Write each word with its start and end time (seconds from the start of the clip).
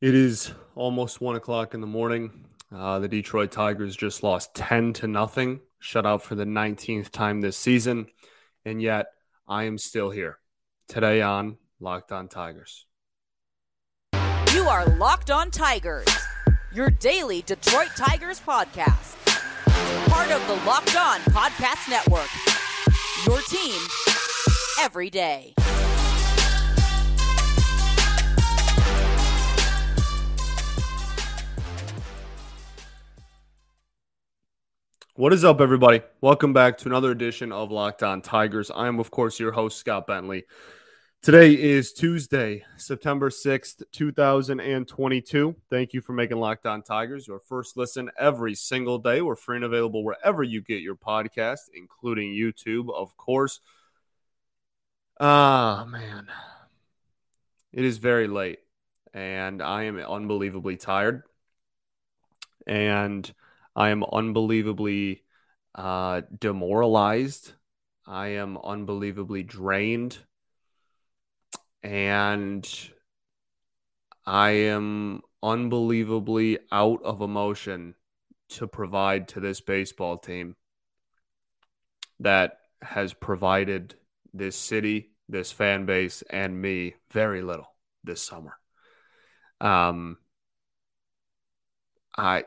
It 0.00 0.14
is 0.14 0.50
almost 0.74 1.20
one 1.20 1.36
o'clock 1.36 1.74
in 1.74 1.82
the 1.82 1.86
morning. 1.86 2.46
Uh, 2.74 3.00
the 3.00 3.08
Detroit 3.08 3.52
Tigers 3.52 3.94
just 3.94 4.22
lost 4.22 4.54
10 4.54 4.94
to 4.94 5.06
nothing, 5.06 5.60
shut 5.78 6.06
out 6.06 6.22
for 6.22 6.34
the 6.34 6.46
19th 6.46 7.10
time 7.10 7.42
this 7.42 7.58
season. 7.58 8.06
And 8.64 8.80
yet, 8.80 9.08
I 9.46 9.64
am 9.64 9.76
still 9.76 10.08
here 10.08 10.38
today 10.88 11.20
on 11.20 11.58
Locked 11.80 12.12
On 12.12 12.28
Tigers. 12.28 12.86
You 14.54 14.62
are 14.62 14.86
Locked 14.96 15.30
On 15.30 15.50
Tigers, 15.50 16.08
your 16.72 16.88
daily 16.88 17.42
Detroit 17.42 17.90
Tigers 17.94 18.40
podcast. 18.40 19.18
Part 20.08 20.30
of 20.30 20.46
the 20.46 20.54
Locked 20.66 20.96
On 20.96 21.20
Podcast 21.24 21.90
Network. 21.90 22.30
Your 23.26 23.42
team 23.42 23.78
every 24.80 25.10
day. 25.10 25.52
What 35.16 35.32
is 35.32 35.44
up, 35.44 35.60
everybody? 35.60 36.02
Welcome 36.20 36.52
back 36.52 36.78
to 36.78 36.88
another 36.88 37.10
edition 37.10 37.50
of 37.50 37.72
Locked 37.72 38.04
On 38.04 38.22
Tigers. 38.22 38.70
I 38.70 38.86
am, 38.86 39.00
of 39.00 39.10
course, 39.10 39.40
your 39.40 39.50
host, 39.50 39.76
Scott 39.76 40.06
Bentley. 40.06 40.44
Today 41.20 41.52
is 41.52 41.92
Tuesday, 41.92 42.64
September 42.76 43.28
6th, 43.28 43.82
2022. 43.90 45.56
Thank 45.68 45.92
you 45.94 46.00
for 46.00 46.12
making 46.12 46.38
Locked 46.38 46.64
On 46.64 46.80
Tigers 46.80 47.26
your 47.26 47.40
first 47.40 47.76
listen 47.76 48.08
every 48.16 48.54
single 48.54 48.98
day. 48.98 49.20
We're 49.20 49.34
free 49.34 49.56
and 49.56 49.64
available 49.64 50.04
wherever 50.04 50.44
you 50.44 50.60
get 50.60 50.80
your 50.80 50.94
podcast, 50.94 51.70
including 51.74 52.30
YouTube, 52.32 52.88
of 52.94 53.16
course. 53.16 53.58
Ah, 55.18 55.86
man. 55.88 56.28
It 57.72 57.84
is 57.84 57.98
very 57.98 58.28
late, 58.28 58.60
and 59.12 59.60
I 59.60 59.82
am 59.84 59.98
unbelievably 59.98 60.76
tired. 60.76 61.24
And 62.64 63.30
I 63.80 63.88
am 63.88 64.04
unbelievably 64.04 65.22
uh, 65.74 66.20
demoralized. 66.38 67.52
I 68.06 68.26
am 68.26 68.58
unbelievably 68.58 69.44
drained. 69.44 70.18
And 71.82 72.68
I 74.26 74.50
am 74.50 75.22
unbelievably 75.42 76.58
out 76.70 77.02
of 77.04 77.22
emotion 77.22 77.94
to 78.50 78.66
provide 78.66 79.28
to 79.28 79.40
this 79.40 79.62
baseball 79.62 80.18
team 80.18 80.56
that 82.18 82.58
has 82.82 83.14
provided 83.14 83.94
this 84.34 84.56
city, 84.56 85.12
this 85.26 85.52
fan 85.52 85.86
base, 85.86 86.20
and 86.28 86.60
me 86.60 86.96
very 87.12 87.40
little 87.40 87.74
this 88.04 88.20
summer. 88.20 88.58
Um, 89.58 90.18
I 92.14 92.44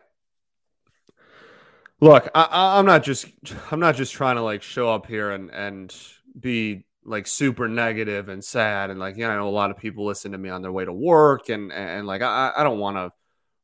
look, 2.04 2.30
I, 2.36 2.80
am 2.80 2.86
not 2.86 3.04
just 3.04 3.26
I'm 3.72 3.80
not 3.80 3.96
just 3.96 4.14
trying 4.14 4.36
to 4.36 4.42
like 4.42 4.62
show 4.62 4.90
up 4.90 5.08
here 5.08 5.32
and 5.32 5.50
and 5.52 5.96
be 6.40 6.86
like 7.06 7.28
super 7.28 7.68
negative 7.68 8.30
and 8.30 8.44
sad 8.44 8.90
and 8.90 9.00
like 9.00 9.18
you 9.18 9.23
know 9.23 9.32
I 9.32 9.36
know 9.36 9.48
a 9.48 9.50
lot 9.50 9.72
of 9.72 9.78
people 9.78 10.06
listen 10.06 10.31
to 10.34 10.38
me 10.38 10.50
on 10.50 10.62
their 10.62 10.72
way 10.72 10.86
to 10.86 10.94
work 10.94 11.50
and 11.50 11.72
and 11.72 12.06
like 12.06 12.22
I 12.22 12.52
I 12.56 12.64
don't 12.64 12.80
want 12.80 12.98
to 12.98 13.12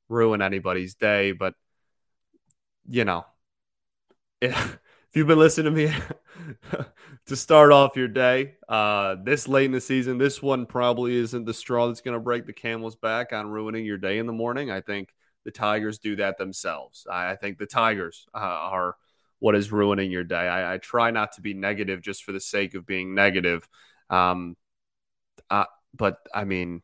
ruin 0.08 0.42
anybody's 0.42 0.96
day, 0.96 1.34
but 1.34 1.54
you 2.88 3.06
know 3.06 3.26
if, 4.42 4.54
if 5.10 5.16
you've 5.16 5.28
been 5.28 5.40
listening 5.40 5.74
to 5.74 5.88
me 5.88 5.94
to 7.26 7.36
start 7.36 7.72
off 7.72 7.98
your 7.98 8.08
day 8.08 8.56
uh 8.70 9.16
this 9.24 9.48
late 9.48 9.66
in 9.66 9.72
the 9.74 9.82
season, 9.82 10.18
this 10.18 10.42
one 10.42 10.66
probably 10.66 11.16
isn't 11.16 11.46
the 11.46 11.54
straw 11.54 11.88
that's 11.88 12.02
going 12.02 12.16
to 12.16 12.20
break 12.22 12.46
the 12.46 12.54
camel's 12.54 12.96
back 12.96 13.34
on 13.34 13.50
ruining 13.50 13.86
your 13.86 13.98
day 13.98 14.18
in 14.18 14.28
the 14.28 14.34
morning. 14.34 14.72
I 14.72 14.82
think 14.82 15.10
the 15.46 15.52
Tigers 15.52 16.00
do 16.00 16.16
that 16.18 16.38
themselves. 16.38 17.08
I, 17.10 17.32
I 17.32 17.36
think 17.36 17.58
the 17.58 17.66
Tigers 17.66 18.28
uh, 18.34 18.38
are 18.38 18.96
what 19.40 19.56
is 19.56 19.72
ruining 19.72 20.12
your 20.12 20.24
day. 20.24 20.36
I, 20.36 20.74
I, 20.74 20.78
try 20.78 21.12
not 21.12 21.34
to 21.34 21.42
be 21.42 21.54
negative 21.54 22.02
just 22.02 22.24
for 22.24 22.34
the 22.34 22.42
sake 22.42 22.76
of 22.76 22.86
being 22.86 23.16
negative. 23.16 23.68
Um, 24.10 24.58
uh, 25.50 25.66
but 25.94 26.18
I 26.34 26.44
mean, 26.44 26.82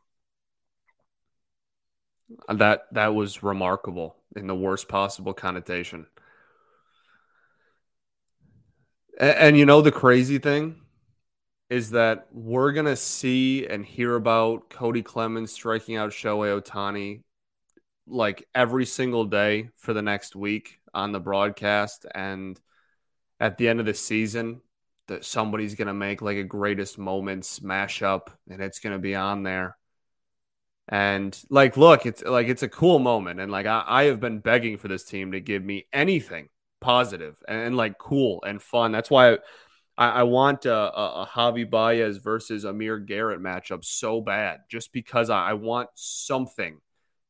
that 2.48 2.84
that 2.94 3.14
was 3.14 3.44
remarkable 3.44 4.16
in 4.36 4.48
the 4.48 4.56
worst 4.56 4.88
possible 4.88 5.34
connotation. 5.34 6.08
And, 9.20 9.38
and 9.38 9.58
you 9.58 9.66
know 9.66 9.82
the 9.82 9.92
crazy 9.92 10.40
thing 10.40 10.82
is 11.70 11.92
that 11.92 12.28
we're 12.32 12.72
gonna 12.72 12.96
see 12.96 13.68
and 13.68 13.86
hear 13.86 14.16
about 14.16 14.70
Cody 14.70 15.02
Clemens 15.02 15.52
striking 15.52 15.98
out 15.98 16.12
Shohei 16.12 16.62
Ohtani 16.62 17.22
like 18.08 18.48
every 18.54 18.86
single 18.86 19.26
day 19.26 19.70
for 19.76 19.94
the 19.94 20.02
next 20.02 20.36
week 20.36 20.80
on 20.94 21.12
the 21.12 21.20
broadcast 21.20 22.06
and 22.14 22.60
at 23.40 23.58
the 23.58 23.68
end 23.68 23.80
of 23.80 23.86
the 23.86 23.94
season 23.94 24.62
that 25.08 25.26
somebody's 25.26 25.76
going 25.76 25.88
to 25.88 25.94
make 25.94 26.22
like 26.22 26.38
a 26.38 26.44
greatest 26.44 26.98
moments 26.98 27.60
mashup 27.60 28.28
and 28.50 28.62
it's 28.62 28.80
going 28.80 28.94
to 28.94 29.00
be 29.00 29.16
on 29.16 29.44
there. 29.44 29.78
And 30.88 31.38
like 31.50 31.78
look 31.78 32.06
it's 32.06 32.24
like 32.24 32.48
it's 32.48 32.64
a 32.64 32.70
cool 32.70 33.00
moment 33.00 33.40
and 33.40 33.52
like 33.52 33.66
I, 33.66 33.84
I 33.88 34.04
have 34.04 34.20
been 34.20 34.40
begging 34.40 34.78
for 34.78 34.88
this 34.88 35.04
team 35.04 35.32
to 35.32 35.40
give 35.40 35.64
me 35.64 35.88
anything 35.92 36.50
positive 36.80 37.42
and, 37.48 37.58
and 37.58 37.78
like 37.78 37.98
cool 37.98 38.44
and 38.46 38.62
fun. 38.62 38.92
That's 38.92 39.10
why 39.10 39.40
I, 39.98 40.10
I 40.10 40.24
want 40.24 40.66
a, 40.66 40.76
a, 40.76 41.24
a, 41.24 41.30
Javi 41.34 41.68
Baez 41.68 42.18
versus 42.18 42.66
Amir 42.66 43.00
Garrett 43.00 43.40
matchup 43.40 43.84
so 43.84 44.22
bad 44.22 44.62
just 44.70 44.94
because 44.94 45.30
I, 45.30 45.50
I 45.50 45.54
want 45.54 45.90
something 45.96 46.80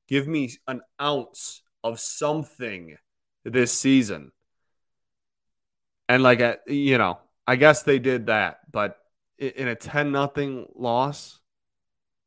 Give 0.07 0.27
me 0.27 0.51
an 0.67 0.81
ounce 1.01 1.61
of 1.83 1.99
something 1.99 2.97
this 3.43 3.71
season. 3.71 4.31
And 6.07 6.21
like, 6.21 6.41
you 6.67 6.97
know, 6.97 7.19
I 7.47 7.55
guess 7.55 7.83
they 7.83 7.99
did 7.99 8.27
that, 8.27 8.59
but 8.71 8.97
in 9.37 9.67
a 9.67 9.75
10 9.75 10.11
nothing 10.11 10.67
loss 10.75 11.39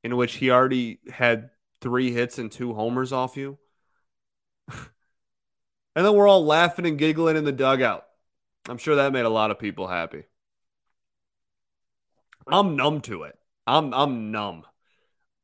in 0.04 0.16
which 0.16 0.34
he 0.34 0.50
already 0.50 1.00
had 1.10 1.50
three 1.80 2.12
hits 2.12 2.38
and 2.38 2.50
two 2.50 2.74
homers 2.74 3.12
off 3.12 3.36
you. 3.36 3.58
and 4.68 4.86
then 5.94 6.14
we're 6.14 6.28
all 6.28 6.44
laughing 6.44 6.86
and 6.86 6.98
giggling 6.98 7.36
in 7.36 7.44
the 7.44 7.52
dugout. 7.52 8.04
I'm 8.68 8.78
sure 8.78 8.96
that 8.96 9.12
made 9.12 9.24
a 9.24 9.30
lot 9.30 9.50
of 9.50 9.58
people 9.58 9.86
happy. 9.86 10.24
I'm 12.46 12.76
numb 12.76 13.00
to 13.02 13.24
it. 13.24 13.38
I'm 13.66 13.92
I'm 13.92 14.30
numb. 14.30 14.64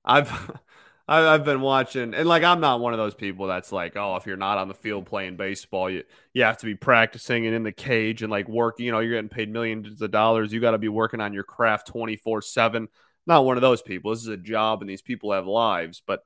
I've 0.04 0.30
I, 1.06 1.32
have 1.32 1.44
been 1.44 1.60
watching, 1.60 2.14
and 2.14 2.26
like 2.28 2.42
I'm 2.44 2.60
not 2.60 2.80
one 2.80 2.94
of 2.94 2.98
those 2.98 3.14
people 3.14 3.46
that's 3.46 3.72
like, 3.72 3.94
oh, 3.96 4.16
if 4.16 4.26
you're 4.26 4.38
not 4.38 4.56
on 4.56 4.68
the 4.68 4.74
field 4.74 5.04
playing 5.04 5.36
baseball, 5.36 5.90
you 5.90 6.02
you 6.32 6.44
have 6.44 6.56
to 6.58 6.66
be 6.66 6.74
practicing 6.74 7.46
and 7.46 7.54
in 7.54 7.62
the 7.62 7.72
cage 7.72 8.22
and 8.22 8.30
like 8.30 8.48
working. 8.48 8.86
You 8.86 8.92
know, 8.92 9.00
you're 9.00 9.16
getting 9.16 9.28
paid 9.28 9.52
millions 9.52 10.00
of 10.00 10.10
dollars. 10.10 10.52
You 10.52 10.60
got 10.60 10.70
to 10.70 10.78
be 10.78 10.88
working 10.88 11.20
on 11.20 11.34
your 11.34 11.44
craft 11.44 11.88
24 11.88 12.40
seven. 12.42 12.88
Not 13.26 13.44
one 13.44 13.56
of 13.56 13.62
those 13.62 13.82
people. 13.82 14.12
This 14.12 14.22
is 14.22 14.28
a 14.28 14.36
job, 14.36 14.80
and 14.80 14.88
these 14.88 15.02
people 15.02 15.32
have 15.32 15.46
lives. 15.46 16.02
But 16.06 16.24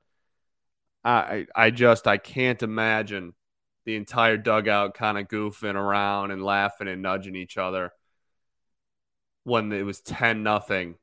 I 1.03 1.47
I 1.53 1.71
just 1.71 2.07
I 2.07 2.17
can't 2.17 2.63
imagine 2.63 3.33
the 3.85 3.95
entire 3.95 4.37
dugout 4.37 4.93
kind 4.93 5.17
of 5.17 5.27
goofing 5.27 5.75
around 5.75 6.31
and 6.31 6.43
laughing 6.43 6.87
and 6.87 7.01
nudging 7.01 7.35
each 7.35 7.57
other 7.57 7.91
when 9.43 9.71
it 9.71 9.83
was 9.83 10.01
10 10.01 10.43
nothing 10.43 10.95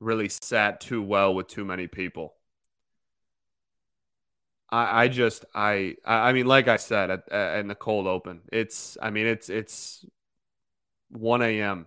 really 0.00 0.28
sat 0.28 0.80
too 0.80 1.02
well 1.02 1.34
with 1.34 1.46
too 1.46 1.64
many 1.64 1.86
people 1.86 2.34
I, 4.74 5.04
I 5.04 5.08
just 5.08 5.44
I 5.54 5.96
I 6.04 6.32
mean, 6.32 6.46
like 6.46 6.66
I 6.68 6.76
said 6.78 7.10
at, 7.10 7.28
at, 7.30 7.60
in 7.60 7.68
the 7.68 7.74
cold 7.76 8.06
open, 8.06 8.42
it's 8.52 8.96
I 9.00 9.10
mean 9.10 9.26
it's 9.26 9.48
it's 9.48 10.04
1 11.10 11.60
a.m. 11.60 11.86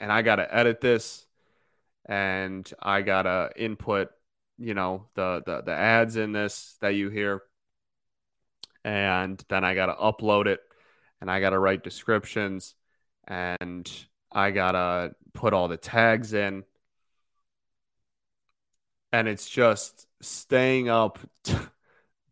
and 0.00 0.12
I 0.12 0.22
gotta 0.22 0.52
edit 0.54 0.80
this, 0.80 1.26
and 2.06 2.70
I 2.82 3.02
gotta 3.02 3.52
input, 3.56 4.10
you 4.58 4.74
know, 4.74 5.08
the 5.14 5.42
the 5.46 5.62
the 5.62 5.72
ads 5.74 6.16
in 6.16 6.32
this 6.32 6.76
that 6.80 6.90
you 6.96 7.10
hear, 7.10 7.42
and 8.84 9.42
then 9.48 9.64
I 9.64 9.74
gotta 9.74 9.94
upload 9.94 10.46
it, 10.46 10.60
and 11.20 11.30
I 11.30 11.40
gotta 11.40 11.58
write 11.58 11.82
descriptions, 11.82 12.74
and 13.26 13.90
I 14.32 14.50
gotta 14.50 15.14
put 15.32 15.52
all 15.52 15.68
the 15.68 15.76
tags 15.76 16.32
in, 16.32 16.64
and 19.12 19.28
it's 19.28 19.48
just 19.48 20.06
staying 20.20 20.88
up. 20.88 21.18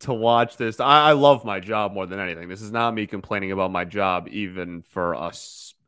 to 0.02 0.12
watch 0.12 0.56
this. 0.56 0.81
I, 0.81 1.10
I, 1.10 1.12
love 1.12 1.44
my 1.44 1.60
job 1.60 1.93
more 1.93 2.06
than 2.06 2.20
anything. 2.20 2.49
This 2.49 2.62
is 2.62 2.72
not 2.72 2.94
me 2.94 3.06
complaining 3.06 3.52
about 3.52 3.70
my 3.70 3.84
job 3.84 4.28
even 4.31 4.82
for 4.82 5.14
a 5.14 5.32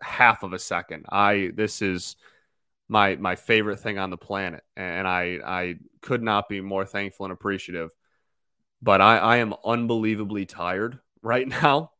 half 0.00 0.42
of 0.42 0.52
a 0.52 0.58
second. 0.58 1.06
I 1.10 1.50
this 1.54 1.82
is 1.82 2.16
my 2.88 3.16
my 3.16 3.36
favorite 3.36 3.80
thing 3.80 3.98
on 3.98 4.10
the 4.10 4.16
planet, 4.16 4.62
and 4.76 5.06
I 5.06 5.38
I 5.44 5.74
could 6.00 6.22
not 6.22 6.48
be 6.48 6.60
more 6.60 6.84
thankful 6.84 7.26
and 7.26 7.32
appreciative. 7.32 7.90
But 8.82 9.00
I, 9.00 9.18
I 9.18 9.36
am 9.38 9.54
unbelievably 9.64 10.46
tired 10.46 10.98
right 11.22 11.48
now 11.62 11.92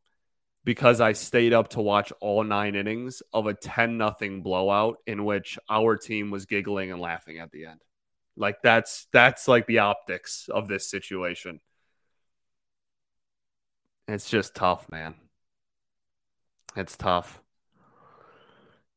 because 0.63 0.99
I 1.01 1.13
stayed 1.13 1.53
up 1.53 1.69
to 1.69 1.81
watch 1.81 2.11
all 2.19 2.43
nine 2.43 2.75
innings 2.75 3.21
of 3.33 3.47
a 3.47 3.53
10 3.53 3.97
nothing 3.97 4.41
blowout 4.41 4.97
in 5.05 5.25
which 5.25 5.59
our 5.69 5.95
team 5.95 6.31
was 6.31 6.45
giggling 6.45 6.91
and 6.91 6.99
laughing 6.99 7.39
at 7.39 7.51
the 7.51 7.65
end. 7.65 7.81
Like 8.37 8.61
that's 8.61 9.07
that's 9.11 9.47
like 9.47 9.67
the 9.67 9.79
optics 9.79 10.49
of 10.51 10.67
this 10.67 10.89
situation. 10.89 11.61
It's 14.07 14.29
just 14.29 14.55
tough, 14.55 14.89
man. 14.89 15.15
It's 16.75 16.95
tough. 16.95 17.41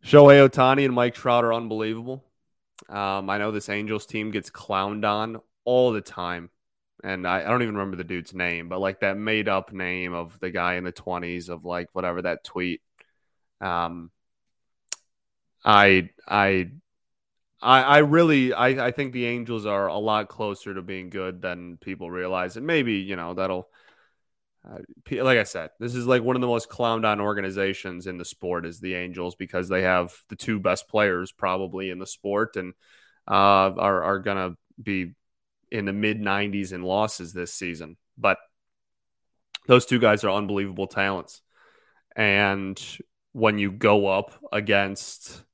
Shohei 0.05 0.49
Ohtani 0.49 0.84
and 0.84 0.94
Mike 0.94 1.14
Trout 1.14 1.44
are 1.44 1.55
unbelievable. 1.55 2.25
Um, 2.88 3.28
I 3.28 3.38
know 3.38 3.50
this 3.50 3.69
Angels 3.69 4.06
team 4.06 4.31
gets 4.31 4.50
clowned 4.50 5.08
on 5.08 5.40
all 5.64 5.93
the 5.93 6.00
time. 6.00 6.50
And 7.05 7.26
I, 7.26 7.40
I 7.40 7.44
don't 7.44 7.62
even 7.62 7.76
remember 7.76 7.96
the 7.96 8.05
dude's 8.05 8.34
name, 8.34 8.69
but 8.69 8.81
like 8.81 9.00
that 9.00 9.16
made 9.16 9.49
up 9.49 9.72
name 9.72 10.14
of 10.14 10.38
the 10.40 10.50
guy 10.50 10.75
in 10.75 10.84
the 10.84 10.93
20s 10.93 11.49
of 11.49 11.64
like 11.64 11.88
whatever 11.93 12.22
that 12.22 12.43
tweet. 12.43 12.81
Um, 13.61 14.11
I, 15.64 16.11
I, 16.26 16.70
I, 17.62 17.82
I 17.82 17.99
really, 17.99 18.52
I, 18.52 18.87
I 18.87 18.90
think 18.90 19.12
the 19.12 19.26
Angels 19.26 19.64
are 19.64 19.87
a 19.87 19.99
lot 19.99 20.28
closer 20.28 20.75
to 20.75 20.82
being 20.82 21.08
good 21.11 21.40
than 21.40 21.76
people 21.76 22.11
realize. 22.11 22.56
And 22.56 22.66
maybe, 22.66 22.94
you 22.94 23.16
know, 23.16 23.34
that'll, 23.34 23.69
like 24.68 25.38
I 25.38 25.44
said, 25.44 25.70
this 25.80 25.94
is 25.94 26.06
like 26.06 26.22
one 26.22 26.36
of 26.36 26.42
the 26.42 26.48
most 26.48 26.68
clowned 26.68 27.06
on 27.06 27.20
organizations 27.20 28.06
in 28.06 28.18
the 28.18 28.24
sport 28.24 28.66
is 28.66 28.80
the 28.80 28.94
Angels 28.94 29.34
because 29.34 29.68
they 29.68 29.82
have 29.82 30.14
the 30.28 30.36
two 30.36 30.60
best 30.60 30.88
players 30.88 31.32
probably 31.32 31.90
in 31.90 31.98
the 31.98 32.06
sport 32.06 32.56
and 32.56 32.74
uh, 33.26 33.72
are 33.76 34.02
are 34.02 34.18
gonna 34.18 34.56
be 34.80 35.14
in 35.70 35.84
the 35.84 35.92
mid 35.92 36.20
90s 36.20 36.72
in 36.72 36.82
losses 36.82 37.32
this 37.32 37.52
season. 37.52 37.96
But 38.16 38.38
those 39.66 39.86
two 39.86 39.98
guys 39.98 40.24
are 40.24 40.30
unbelievable 40.30 40.86
talents, 40.86 41.40
and 42.14 42.80
when 43.32 43.58
you 43.58 43.70
go 43.70 44.06
up 44.06 44.32
against 44.52 45.44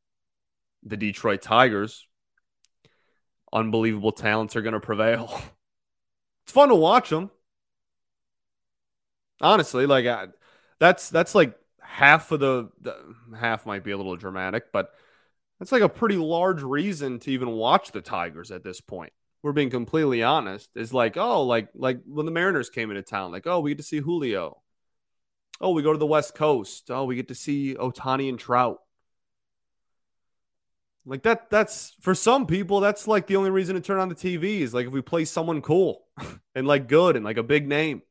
the 0.83 0.97
Detroit 0.97 1.43
Tigers, 1.43 2.07
unbelievable 3.53 4.13
talents 4.13 4.57
are 4.57 4.63
going 4.63 4.75
to 4.75 4.81
prevail. 4.81 5.41
It's 6.47 6.53
fun 6.53 6.69
to 6.69 6.75
watch 6.75 7.09
them. 7.09 7.31
Honestly, 9.41 9.87
like 9.87 10.07
I, 10.07 10.29
that's 10.79 11.11
that's 11.11 11.35
like 11.35 11.59
half 11.81 12.33
of 12.33 12.41
the, 12.41 12.71
the 12.81 12.97
half 13.39 13.67
might 13.67 13.85
be 13.85 13.91
a 13.91 13.97
little 13.97 14.17
dramatic, 14.17 14.73
but 14.73 14.93
that's 15.59 15.73
like 15.73 15.83
a 15.83 15.89
pretty 15.89 16.17
large 16.17 16.63
reason 16.63 17.19
to 17.21 17.31
even 17.31 17.51
watch 17.51 17.93
the 17.93 18.01
Tigers 18.01 18.51
at 18.51 18.65
this 18.65 18.81
point. 18.81 19.13
We're 19.43 19.53
being 19.53 19.71
completely 19.71 20.23
honest. 20.23 20.71
Is 20.75 20.93
like, 20.95 21.17
oh, 21.17 21.43
like 21.43 21.69
like 21.75 22.01
when 22.07 22.27
the 22.27 22.33
Mariners 22.33 22.71
came 22.71 22.91
into 22.91 23.03
town, 23.03 23.33
like, 23.33 23.47
oh, 23.47 23.61
we 23.61 23.71
get 23.71 23.79
to 23.79 23.85
see 23.85 24.01
Julio. 24.01 24.63
Oh, 25.61 25.71
we 25.73 25.83
go 25.83 25.93
to 25.93 25.99
the 25.99 26.07
West 26.07 26.35
Coast. 26.35 26.91
Oh, 26.91 27.05
we 27.05 27.17
get 27.17 27.29
to 27.29 27.35
see 27.35 27.75
Ohtani 27.75 28.29
and 28.29 28.39
Trout. 28.39 28.81
Like 31.07 31.23
that 31.25 31.51
that's 31.51 31.95
for 32.01 32.15
some 32.15 32.47
people 32.47 32.81
that's 32.81 33.07
like 33.07 33.27
the 33.27 33.37
only 33.37 33.51
reason 33.51 33.75
to 33.75 33.81
turn 33.81 34.01
on 34.01 34.09
the 34.09 34.15
TV 34.15 34.61
is 34.61 34.73
like 34.73 34.87
if 34.87 34.93
we 34.93 35.03
play 35.03 35.27
someone 35.27 35.61
cool 35.61 36.07
and 36.55 36.67
like 36.67 36.89
good 36.89 37.17
and 37.17 37.25
like 37.25 37.37
a 37.37 37.43
big 37.43 37.69
name. 37.69 38.03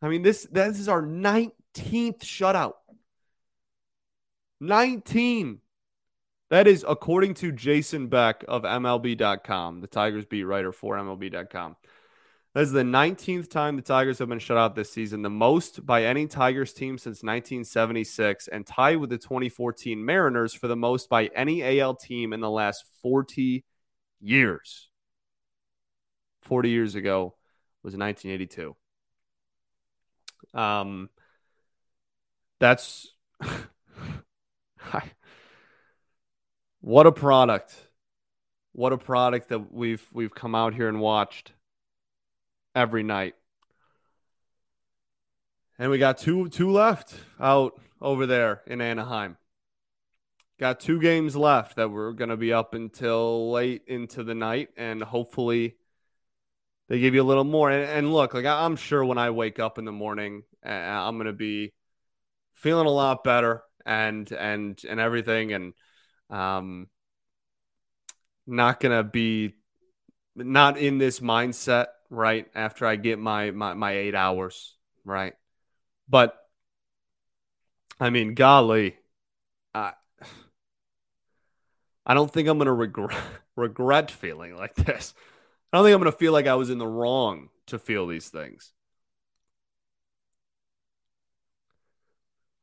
I 0.00 0.08
mean, 0.08 0.22
this 0.22 0.46
this 0.50 0.78
is 0.78 0.88
our 0.88 1.02
19th 1.02 2.20
shutout. 2.20 2.74
19. 4.60 5.60
That 6.50 6.66
is 6.66 6.84
according 6.88 7.34
to 7.34 7.52
Jason 7.52 8.08
Beck 8.08 8.44
of 8.48 8.62
MLB.com, 8.62 9.80
the 9.80 9.86
Tigers 9.86 10.24
beat 10.24 10.44
writer 10.44 10.72
for 10.72 10.96
MLB.com. 10.96 11.76
That 12.54 12.62
is 12.62 12.72
the 12.72 12.82
19th 12.82 13.50
time 13.50 13.76
the 13.76 13.82
Tigers 13.82 14.18
have 14.18 14.30
been 14.30 14.38
shut 14.38 14.56
out 14.56 14.74
this 14.74 14.90
season, 14.90 15.22
the 15.22 15.30
most 15.30 15.84
by 15.84 16.04
any 16.04 16.26
Tigers 16.26 16.72
team 16.72 16.96
since 16.96 17.22
1976, 17.22 18.48
and 18.48 18.66
tied 18.66 18.96
with 18.96 19.10
the 19.10 19.18
2014 19.18 20.02
Mariners 20.02 20.54
for 20.54 20.66
the 20.66 20.74
most 20.74 21.10
by 21.10 21.26
any 21.36 21.80
AL 21.80 21.96
team 21.96 22.32
in 22.32 22.40
the 22.40 22.50
last 22.50 22.84
40 23.02 23.64
years. 24.20 24.88
40 26.42 26.70
years 26.70 26.94
ago 26.94 27.34
was 27.82 27.94
1982. 27.94 28.74
Um, 30.58 31.08
that's 32.58 33.06
what 36.80 37.06
a 37.06 37.12
product. 37.12 37.76
What 38.72 38.92
a 38.92 38.98
product 38.98 39.50
that 39.50 39.72
we've 39.72 40.04
we've 40.12 40.34
come 40.34 40.56
out 40.56 40.74
here 40.74 40.88
and 40.88 41.00
watched 41.00 41.52
every 42.74 43.04
night. 43.04 43.36
And 45.78 45.92
we 45.92 45.98
got 45.98 46.18
two 46.18 46.48
two 46.48 46.72
left 46.72 47.14
out 47.38 47.80
over 48.00 48.26
there 48.26 48.62
in 48.66 48.80
Anaheim. 48.80 49.36
Got 50.58 50.80
two 50.80 51.00
games 51.00 51.36
left 51.36 51.76
that 51.76 51.92
we're 51.92 52.10
going 52.10 52.30
to 52.30 52.36
be 52.36 52.52
up 52.52 52.74
until 52.74 53.52
late 53.52 53.82
into 53.86 54.24
the 54.24 54.34
night 54.34 54.70
and 54.76 55.00
hopefully 55.00 55.76
they 56.88 57.00
give 57.00 57.14
you 57.14 57.22
a 57.22 57.24
little 57.24 57.44
more. 57.44 57.70
And, 57.70 57.88
and 57.88 58.12
look, 58.12 58.34
like 58.34 58.44
I'm 58.44 58.76
sure 58.76 59.04
when 59.04 59.18
I 59.18 59.30
wake 59.30 59.58
up 59.58 59.78
in 59.78 59.84
the 59.84 59.92
morning, 59.92 60.42
I'm 60.64 61.16
going 61.16 61.26
to 61.26 61.32
be 61.32 61.72
feeling 62.54 62.86
a 62.86 62.90
lot 62.90 63.24
better 63.24 63.62
and 63.86 64.30
and 64.32 64.80
and 64.88 65.00
everything, 65.00 65.52
and 65.52 65.74
um, 66.30 66.88
not 68.46 68.80
to 68.96 69.04
be 69.04 69.54
not 70.34 70.78
in 70.78 70.98
this 70.98 71.20
mindset 71.20 71.86
right 72.10 72.46
after 72.54 72.86
I 72.86 72.96
get 72.96 73.18
my 73.18 73.50
my 73.50 73.74
my 73.74 73.92
eight 73.92 74.14
hours 74.14 74.76
right, 75.04 75.34
but 76.08 76.36
I 78.00 78.10
mean, 78.10 78.34
golly, 78.34 78.96
I 79.74 79.92
I 82.06 82.14
don't 82.14 82.32
think 82.32 82.48
I'm 82.48 82.58
to 82.66 82.72
regret 82.72 83.16
regret 83.56 84.10
feeling 84.10 84.56
like 84.56 84.74
this. 84.74 85.14
I 85.72 85.76
don't 85.76 85.84
think 85.84 85.94
I'm 85.94 86.00
going 86.00 86.12
to 86.12 86.18
feel 86.18 86.32
like 86.32 86.46
I 86.46 86.54
was 86.54 86.70
in 86.70 86.78
the 86.78 86.86
wrong 86.86 87.50
to 87.66 87.78
feel 87.78 88.06
these 88.06 88.28
things. 88.28 88.72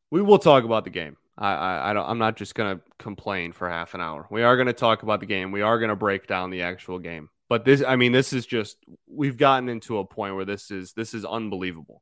We 0.10 0.22
will 0.22 0.40
talk 0.40 0.63
about 0.63 0.86
the 0.86 0.90
game. 0.90 1.18
I, 1.38 1.54
I, 1.54 1.90
I 1.90 1.94
don't, 1.94 2.07
I'm 2.10 2.18
not 2.18 2.38
just 2.38 2.56
going 2.56 2.78
to 2.78 2.84
complain 2.98 3.52
for 3.52 3.69
half 3.69 3.94
an 3.94 4.02
hour. 4.02 4.25
We 4.31 4.44
are 4.44 4.56
going 4.56 4.68
to 4.68 4.74
talk 4.74 5.04
about 5.04 5.19
the 5.19 5.25
game. 5.25 5.52
We 5.52 5.62
are 5.62 5.78
going 5.78 5.90
to 5.90 5.96
break 5.96 6.28
down 6.28 6.50
the 6.50 6.62
actual 6.63 7.00
game. 7.00 7.30
But 7.48 7.66
this, 7.66 7.84
I 7.84 7.96
mean, 7.96 8.12
this 8.12 8.34
is 8.34 8.46
just 8.46 8.78
we've 9.08 9.38
gotten 9.38 9.69
into 9.69 10.00
a 10.00 10.06
point 10.06 10.36
where 10.36 10.46
this 10.46 10.72
is 10.72 10.94
this 10.94 11.13
is 11.13 11.25
unbelievable. 11.25 12.01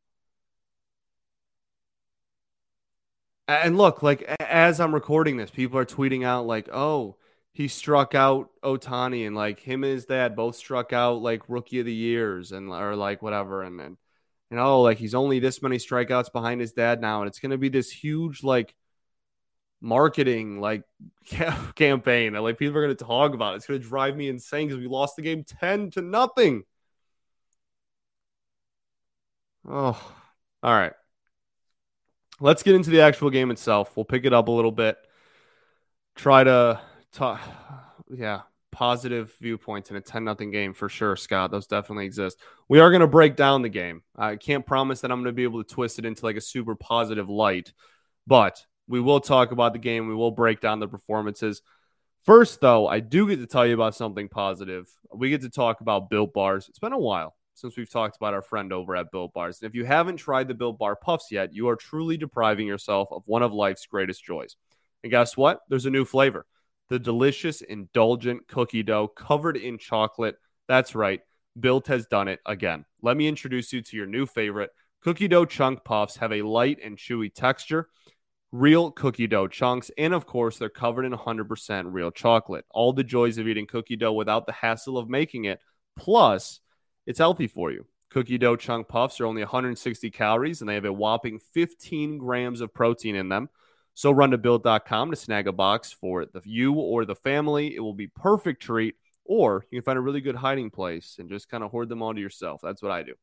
And 3.47 3.77
look, 3.77 4.01
like 4.01 4.21
as 4.39 4.79
I'm 4.79 4.93
recording 4.93 5.35
this, 5.35 5.51
people 5.51 5.77
are 5.77 5.85
tweeting 5.85 6.23
out 6.23 6.45
like, 6.45 6.69
"Oh, 6.71 7.17
he 7.53 7.67
struck 7.67 8.15
out 8.15 8.49
Ohtani 8.63 9.27
and 9.27 9.35
like 9.35 9.59
him 9.59 9.83
and 9.83 9.93
his 9.93 10.05
dad 10.05 10.35
both 10.35 10.55
struck 10.55 10.91
out 10.91 11.21
like 11.21 11.47
rookie 11.47 11.79
of 11.79 11.85
the 11.85 11.93
years 11.93 12.51
and 12.51 12.69
or 12.69 12.95
like 12.95 13.21
whatever. 13.21 13.61
And 13.61 13.79
then 13.79 13.97
you 14.49 14.57
know 14.57 14.81
like 14.81 14.97
he's 14.97 15.15
only 15.15 15.39
this 15.39 15.61
many 15.61 15.77
strikeouts 15.77 16.33
behind 16.33 16.61
his 16.61 16.73
dad 16.73 16.99
now. 16.99 17.21
And 17.21 17.27
it's 17.27 17.39
going 17.39 17.51
to 17.51 17.57
be 17.59 17.69
this 17.69 17.91
huge 17.91 18.43
like 18.43 18.75
marketing 19.81 20.61
like 20.61 20.83
campaign 21.75 22.33
that 22.33 22.41
like 22.41 22.57
people 22.57 22.75
are 22.77 22.85
going 22.85 22.97
to 22.97 23.05
talk 23.05 23.35
about. 23.35 23.55
It's 23.55 23.67
going 23.67 23.81
to 23.81 23.87
drive 23.87 24.17
me 24.17 24.29
insane 24.29 24.67
because 24.67 24.81
we 24.81 24.87
lost 24.87 25.15
the 25.15 25.21
game 25.21 25.43
10 25.43 25.91
to 25.91 26.01
nothing. 26.01 26.63
Oh 29.67 30.15
all 30.63 30.73
right. 30.73 30.93
Let's 32.39 32.63
get 32.63 32.75
into 32.75 32.89
the 32.89 33.01
actual 33.01 33.29
game 33.29 33.51
itself. 33.51 33.95
We'll 33.95 34.05
pick 34.05 34.25
it 34.25 34.33
up 34.33 34.47
a 34.47 34.51
little 34.51 34.71
bit. 34.71 34.97
Try 36.15 36.43
to 36.43 36.81
talk, 37.13 37.41
yeah, 38.09 38.41
positive 38.71 39.33
viewpoints 39.39 39.91
in 39.91 39.95
a 39.95 40.01
10 40.01 40.23
nothing 40.23 40.51
game 40.51 40.73
for 40.73 40.89
sure, 40.89 41.15
Scott. 41.15 41.51
Those 41.51 41.67
definitely 41.67 42.05
exist. 42.05 42.37
We 42.67 42.79
are 42.79 42.89
going 42.89 43.01
to 43.01 43.07
break 43.07 43.35
down 43.35 43.61
the 43.61 43.69
game. 43.69 44.01
I 44.17 44.35
can't 44.35 44.65
promise 44.65 45.01
that 45.01 45.11
I'm 45.11 45.19
going 45.19 45.25
to 45.25 45.31
be 45.31 45.43
able 45.43 45.63
to 45.63 45.73
twist 45.73 45.99
it 45.99 46.05
into 46.05 46.25
like 46.25 46.35
a 46.35 46.41
super 46.41 46.75
positive 46.75 47.29
light, 47.29 47.71
but 48.27 48.65
we 48.87 48.99
will 48.99 49.21
talk 49.21 49.51
about 49.51 49.73
the 49.73 49.79
game. 49.79 50.07
We 50.07 50.15
will 50.15 50.31
break 50.31 50.59
down 50.59 50.79
the 50.79 50.87
performances. 50.87 51.61
First, 52.23 52.61
though, 52.61 52.87
I 52.87 52.99
do 52.99 53.27
get 53.27 53.39
to 53.39 53.47
tell 53.47 53.65
you 53.65 53.73
about 53.73 53.95
something 53.95 54.27
positive. 54.27 54.89
We 55.13 55.29
get 55.29 55.41
to 55.41 55.49
talk 55.49 55.81
about 55.81 56.09
Built 56.09 56.33
Bars. 56.33 56.67
It's 56.67 56.79
been 56.79 56.93
a 56.93 56.99
while 56.99 57.35
since 57.53 57.77
we've 57.77 57.89
talked 57.89 58.15
about 58.15 58.33
our 58.33 58.41
friend 58.41 58.73
over 58.73 58.95
at 58.95 59.11
Built 59.11 59.33
Bars. 59.33 59.61
And 59.61 59.69
if 59.69 59.75
you 59.75 59.85
haven't 59.85 60.17
tried 60.17 60.47
the 60.47 60.53
Built 60.53 60.79
Bar 60.79 60.95
Puffs 60.95 61.31
yet, 61.31 61.53
you 61.53 61.67
are 61.67 61.75
truly 61.75 62.17
depriving 62.17 62.65
yourself 62.65 63.09
of 63.11 63.23
one 63.25 63.43
of 63.43 63.53
life's 63.53 63.85
greatest 63.85 64.23
joys. 64.23 64.55
And 65.03 65.11
guess 65.11 65.37
what? 65.37 65.59
There's 65.69 65.85
a 65.85 65.91
new 65.91 66.05
flavor 66.05 66.45
the 66.89 66.99
delicious, 66.99 67.61
indulgent 67.61 68.47
cookie 68.47 68.83
dough 68.83 69.07
covered 69.07 69.57
in 69.57 69.77
chocolate. 69.77 70.35
That's 70.67 70.95
right, 70.95 71.21
Built 71.59 71.87
has 71.87 72.07
done 72.07 72.27
it 72.27 72.39
again. 72.45 72.85
Let 73.01 73.17
me 73.17 73.27
introduce 73.27 73.73
you 73.73 73.81
to 73.81 73.97
your 73.97 74.05
new 74.05 74.25
favorite. 74.25 74.71
Cookie 75.01 75.27
dough 75.27 75.45
chunk 75.45 75.83
puffs 75.83 76.17
have 76.17 76.31
a 76.31 76.41
light 76.41 76.79
and 76.83 76.97
chewy 76.97 77.33
texture, 77.33 77.89
real 78.51 78.91
cookie 78.91 79.27
dough 79.27 79.47
chunks, 79.47 79.91
and 79.97 80.13
of 80.13 80.25
course, 80.25 80.57
they're 80.57 80.69
covered 80.69 81.05
in 81.05 81.11
100% 81.11 81.85
real 81.87 82.11
chocolate. 82.11 82.65
All 82.71 82.93
the 82.93 83.03
joys 83.03 83.37
of 83.37 83.47
eating 83.47 83.67
cookie 83.67 83.97
dough 83.97 84.13
without 84.13 84.45
the 84.45 84.53
hassle 84.53 84.97
of 84.97 85.09
making 85.09 85.45
it. 85.45 85.59
Plus, 85.97 86.61
it's 87.05 87.19
healthy 87.19 87.47
for 87.47 87.71
you. 87.71 87.85
Cookie 88.11 88.37
dough 88.37 88.55
chunk 88.55 88.87
puffs 88.87 89.19
are 89.19 89.25
only 89.25 89.41
160 89.41 90.09
calories 90.11 90.61
and 90.61 90.69
they 90.69 90.75
have 90.75 90.85
a 90.85 90.93
whopping 90.93 91.39
15 91.39 92.19
grams 92.19 92.61
of 92.61 92.73
protein 92.73 93.15
in 93.15 93.27
them. 93.27 93.49
So 93.93 94.11
run 94.11 94.31
to 94.31 94.37
built.com 94.37 95.11
to 95.11 95.15
snag 95.15 95.47
a 95.47 95.51
box 95.51 95.91
for 95.91 96.25
the 96.25 96.41
you 96.43 96.73
or 96.73 97.05
the 97.05 97.15
family. 97.15 97.75
It 97.75 97.79
will 97.79 97.93
be 97.93 98.07
perfect 98.07 98.61
treat 98.61 98.95
or 99.25 99.65
you 99.71 99.79
can 99.79 99.85
find 99.85 99.97
a 99.97 100.01
really 100.01 100.21
good 100.21 100.35
hiding 100.35 100.69
place 100.69 101.17
and 101.19 101.29
just 101.29 101.49
kind 101.49 101.63
of 101.63 101.71
hoard 101.71 101.89
them 101.89 102.01
all 102.01 102.13
to 102.13 102.19
yourself. 102.19 102.61
That's 102.61 102.81
what 102.81 102.91
I 102.91 103.03
do. 103.03 103.13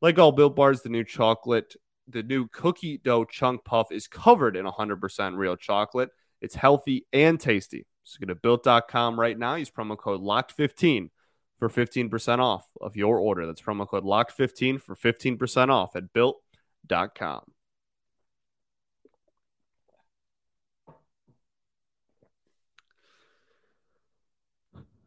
Like 0.00 0.18
all 0.18 0.32
Built 0.32 0.56
Bars, 0.56 0.82
the 0.82 0.88
new 0.88 1.04
chocolate, 1.04 1.74
the 2.08 2.22
new 2.22 2.48
cookie 2.48 2.98
dough 2.98 3.24
chunk 3.24 3.64
puff 3.64 3.90
is 3.90 4.06
covered 4.06 4.56
in 4.56 4.66
100% 4.66 5.36
real 5.36 5.56
chocolate. 5.56 6.10
It's 6.40 6.54
healthy 6.54 7.06
and 7.12 7.40
tasty. 7.40 7.86
So 8.04 8.18
go 8.20 8.26
to 8.26 8.34
built.com 8.34 9.18
right 9.18 9.38
now. 9.38 9.54
Use 9.54 9.70
promo 9.70 9.96
code 9.96 10.20
LOCKED15 10.20 11.10
for 11.58 11.70
15% 11.70 12.38
off 12.38 12.68
of 12.80 12.96
your 12.96 13.18
order. 13.18 13.46
That's 13.46 13.62
promo 13.62 13.88
code 13.88 14.04
LOCKED15 14.04 14.80
for 14.80 14.94
15% 14.94 15.68
off 15.70 15.96
at 15.96 16.12
built.com. 16.12 17.53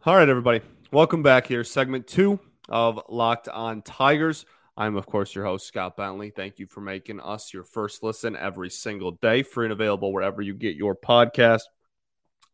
All 0.07 0.15
right, 0.15 0.29
everybody. 0.29 0.61
Welcome 0.89 1.21
back 1.21 1.47
here. 1.47 1.65
Segment 1.65 2.07
two 2.07 2.39
of 2.69 2.97
Locked 3.09 3.49
On 3.49 3.81
Tigers. 3.81 4.45
I'm, 4.77 4.95
of 4.95 5.05
course, 5.05 5.35
your 5.35 5.43
host, 5.43 5.67
Scott 5.67 5.97
Bentley. 5.97 6.29
Thank 6.29 6.59
you 6.59 6.65
for 6.65 6.79
making 6.79 7.19
us 7.19 7.53
your 7.53 7.65
first 7.65 8.03
listen 8.03 8.33
every 8.37 8.69
single 8.69 9.11
day, 9.11 9.43
free 9.43 9.65
and 9.65 9.73
available 9.73 10.13
wherever 10.13 10.41
you 10.41 10.53
get 10.53 10.77
your 10.77 10.95
podcast. 10.95 11.63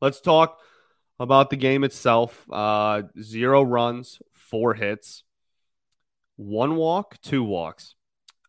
Let's 0.02 0.20
talk 0.20 0.58
about 1.20 1.52
the 1.52 1.56
game 1.56 1.84
itself. 1.84 2.44
Uh, 2.52 3.04
zero 3.22 3.62
runs, 3.62 4.20
four 4.32 4.74
hits, 4.74 5.24
one 6.38 6.76
walk, 6.76 7.22
two 7.22 7.44
walks. 7.44 7.94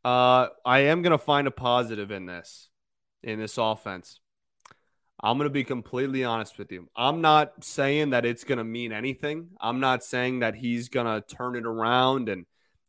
Uh, 0.03 0.47
I 0.65 0.79
am 0.79 1.03
going 1.03 1.11
to 1.11 1.19
find 1.19 1.47
a 1.47 1.51
positive 1.51 2.11
in 2.11 2.25
this, 2.25 2.71
in 3.23 3.39
this 3.39 3.59
offense. 3.59 4.21
I'm 5.25 5.39
going 5.39 5.49
to 5.49 5.53
be 5.53 5.65
completely 5.65 6.23
honest 6.23 6.59
with 6.59 6.71
you. 6.71 6.87
I'm 6.95 7.23
not 7.23 7.65
saying 7.65 8.11
that 8.11 8.27
it's 8.27 8.45
going 8.45 8.59
to 8.59 8.65
mean 8.65 8.93
anything. 8.93 9.49
I'm 9.59 9.81
not 9.81 10.05
saying 10.05 10.41
that 10.41 10.55
he's 10.55 10.91
going 10.91 11.07
to 11.07 11.35
turn 11.35 11.57
it 11.57 11.65
around 11.65 12.29
and 12.29 12.45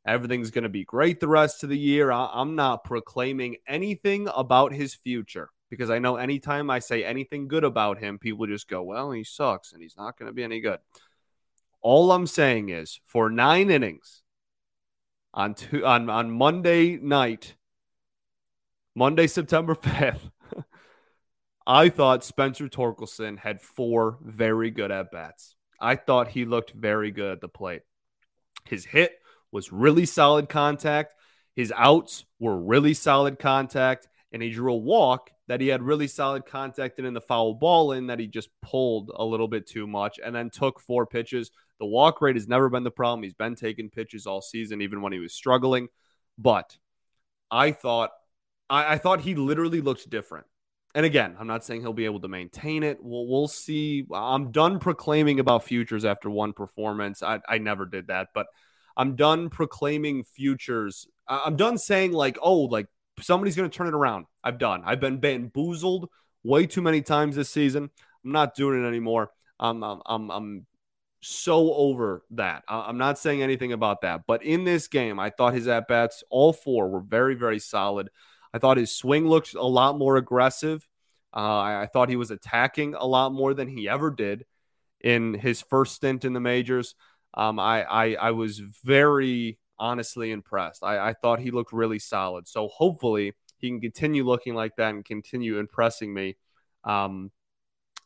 everything's 0.05 0.51
going 0.51 0.63
to 0.63 0.69
be 0.69 0.83
great 0.83 1.21
the 1.21 1.29
rest 1.29 1.63
of 1.63 1.69
the 1.69 1.77
year. 1.77 2.11
I'm 2.11 2.55
not 2.55 2.83
proclaiming 2.83 3.55
anything 3.65 4.27
about 4.35 4.73
his 4.73 4.93
future 4.93 5.49
because 5.69 5.89
I 5.89 5.99
know 5.99 6.17
anytime 6.17 6.69
I 6.69 6.79
say 6.79 7.05
anything 7.05 7.47
good 7.47 7.63
about 7.63 7.99
him, 7.99 8.19
people 8.19 8.47
just 8.47 8.67
go, 8.67 8.83
well, 8.83 9.11
he 9.11 9.23
sucks 9.23 9.71
and 9.71 9.81
he's 9.81 9.95
not 9.95 10.19
going 10.19 10.27
to 10.27 10.33
be 10.33 10.43
any 10.43 10.59
good. 10.59 10.79
All 11.79 12.11
I'm 12.11 12.27
saying 12.27 12.67
is 12.67 12.99
for 13.05 13.29
nine 13.29 13.71
innings 13.71 14.23
on, 15.33 15.53
two, 15.53 15.85
on, 15.85 16.09
on 16.09 16.31
Monday 16.31 16.97
night, 16.97 17.55
Monday, 18.93 19.27
September 19.27 19.73
5th, 19.81 20.31
I 21.67 21.89
thought 21.89 22.23
Spencer 22.23 22.67
Torkelson 22.67 23.39
had 23.39 23.61
four 23.61 24.19
very 24.21 24.69
good 24.69 24.91
at 24.91 25.11
bats. 25.11 25.55
I 25.79 25.95
thought 25.95 26.29
he 26.29 26.45
looked 26.45 26.71
very 26.71 27.11
good 27.11 27.31
at 27.31 27.41
the 27.41 27.47
plate. 27.47 27.81
His 28.65 28.85
hit 28.85 29.17
was 29.51 29.71
really 29.71 30.05
solid 30.05 30.47
contact. 30.47 31.15
His 31.55 31.73
outs 31.75 32.25
were 32.39 32.57
really 32.57 32.93
solid 32.93 33.39
contact. 33.39 34.07
And 34.31 34.43
he 34.43 34.51
drew 34.51 34.73
a 34.73 34.77
walk 34.77 35.31
that 35.47 35.61
he 35.61 35.67
had 35.67 35.81
really 35.81 36.07
solid 36.07 36.45
contact 36.45 36.99
in, 36.99 37.05
in 37.05 37.13
the 37.13 37.21
foul 37.21 37.53
ball 37.53 37.93
in 37.93 38.07
that 38.07 38.19
he 38.19 38.27
just 38.27 38.49
pulled 38.61 39.11
a 39.13 39.23
little 39.23 39.47
bit 39.47 39.67
too 39.67 39.87
much 39.87 40.19
and 40.23 40.35
then 40.35 40.49
took 40.49 40.79
four 40.79 41.05
pitches. 41.05 41.51
The 41.79 41.85
walk 41.85 42.21
rate 42.21 42.35
has 42.35 42.47
never 42.47 42.69
been 42.69 42.83
the 42.83 42.91
problem. 42.91 43.23
He's 43.23 43.33
been 43.33 43.55
taking 43.55 43.89
pitches 43.89 44.25
all 44.25 44.41
season, 44.41 44.81
even 44.81 45.01
when 45.01 45.13
he 45.13 45.19
was 45.19 45.33
struggling. 45.33 45.87
But 46.37 46.77
I 47.49 47.71
thought 47.71 48.11
I, 48.69 48.93
I 48.93 48.97
thought 48.97 49.21
he 49.21 49.35
literally 49.35 49.81
looked 49.81 50.09
different. 50.09 50.47
And 50.95 51.05
again, 51.05 51.35
I'm 51.37 51.45
not 51.45 51.65
saying 51.65 51.81
he'll 51.81 51.91
be 51.91 52.05
able 52.05 52.21
to 52.21 52.29
maintain 52.29 52.81
it. 52.81 52.99
We'll, 53.01 53.27
we'll 53.27 53.49
see. 53.49 54.05
I'm 54.13 54.51
done 54.51 54.79
proclaiming 54.79 55.41
about 55.41 55.65
futures 55.65 56.05
after 56.05 56.29
one 56.29 56.53
performance. 56.53 57.21
I, 57.21 57.41
I 57.47 57.57
never 57.57 57.85
did 57.85 58.07
that, 58.07 58.29
but 58.33 58.47
I'm 58.95 59.17
done 59.17 59.49
proclaiming 59.49 60.23
futures. 60.23 61.05
I'm 61.27 61.57
done 61.57 61.77
saying, 61.77 62.13
like, 62.13 62.37
oh, 62.41 62.61
like 62.61 62.87
somebody's 63.19 63.57
going 63.57 63.69
to 63.69 63.77
turn 63.77 63.87
it 63.87 63.93
around. 63.93 64.27
I've 64.41 64.57
done. 64.57 64.83
I've 64.85 65.01
been 65.01 65.19
bamboozled 65.19 66.09
way 66.45 66.65
too 66.65 66.81
many 66.81 67.01
times 67.01 67.35
this 67.35 67.49
season. 67.49 67.89
I'm 68.23 68.31
not 68.31 68.55
doing 68.55 68.81
it 68.81 68.87
anymore. 68.87 69.31
I'm, 69.59 69.83
I'm, 69.83 70.01
I'm, 70.05 70.31
I'm 70.31 70.65
so 71.19 71.73
over 71.73 72.23
that. 72.31 72.63
I'm 72.69 72.97
not 72.97 73.19
saying 73.19 73.41
anything 73.41 73.73
about 73.73 74.01
that. 74.01 74.21
But 74.27 74.43
in 74.43 74.63
this 74.63 74.87
game, 74.87 75.19
I 75.19 75.29
thought 75.29 75.55
his 75.55 75.67
at 75.67 75.89
bats, 75.89 76.23
all 76.29 76.53
four, 76.53 76.87
were 76.87 77.01
very, 77.01 77.35
very 77.35 77.59
solid. 77.59 78.09
I 78.55 78.57
thought 78.57 78.77
his 78.77 78.95
swing 78.95 79.27
looked 79.27 79.53
a 79.53 79.67
lot 79.67 79.97
more 79.97 80.15
aggressive. 80.15 80.87
Uh, 81.35 81.39
I, 81.59 81.81
I, 81.81 81.87
thought 81.87 82.07
he 82.07 82.15
was 82.15 82.31
attacking 82.31 82.93
a 82.93 83.05
lot 83.05 83.33
more 83.33 83.53
than 83.53 83.67
he 83.67 83.89
ever 83.89 84.09
did 84.09 84.45
in 85.01 85.33
his 85.33 85.61
first 85.61 85.95
stint 85.95 86.23
in 86.23 86.31
the 86.31 86.39
majors. 86.39 86.95
Um, 87.33 87.59
I, 87.59 87.83
I, 87.83 88.13
I 88.13 88.31
was 88.31 88.59
very 88.59 89.59
honestly 89.77 90.31
impressed. 90.31 90.85
I, 90.85 91.09
I 91.09 91.13
thought 91.13 91.41
he 91.41 91.51
looked 91.51 91.73
really 91.73 91.99
solid. 91.99 92.47
So 92.47 92.69
hopefully 92.69 93.33
he 93.57 93.67
can 93.67 93.81
continue 93.81 94.23
looking 94.25 94.55
like 94.55 94.77
that 94.77 94.93
and 94.93 95.03
continue 95.03 95.59
impressing 95.59 96.13
me 96.13 96.37
um, 96.85 97.31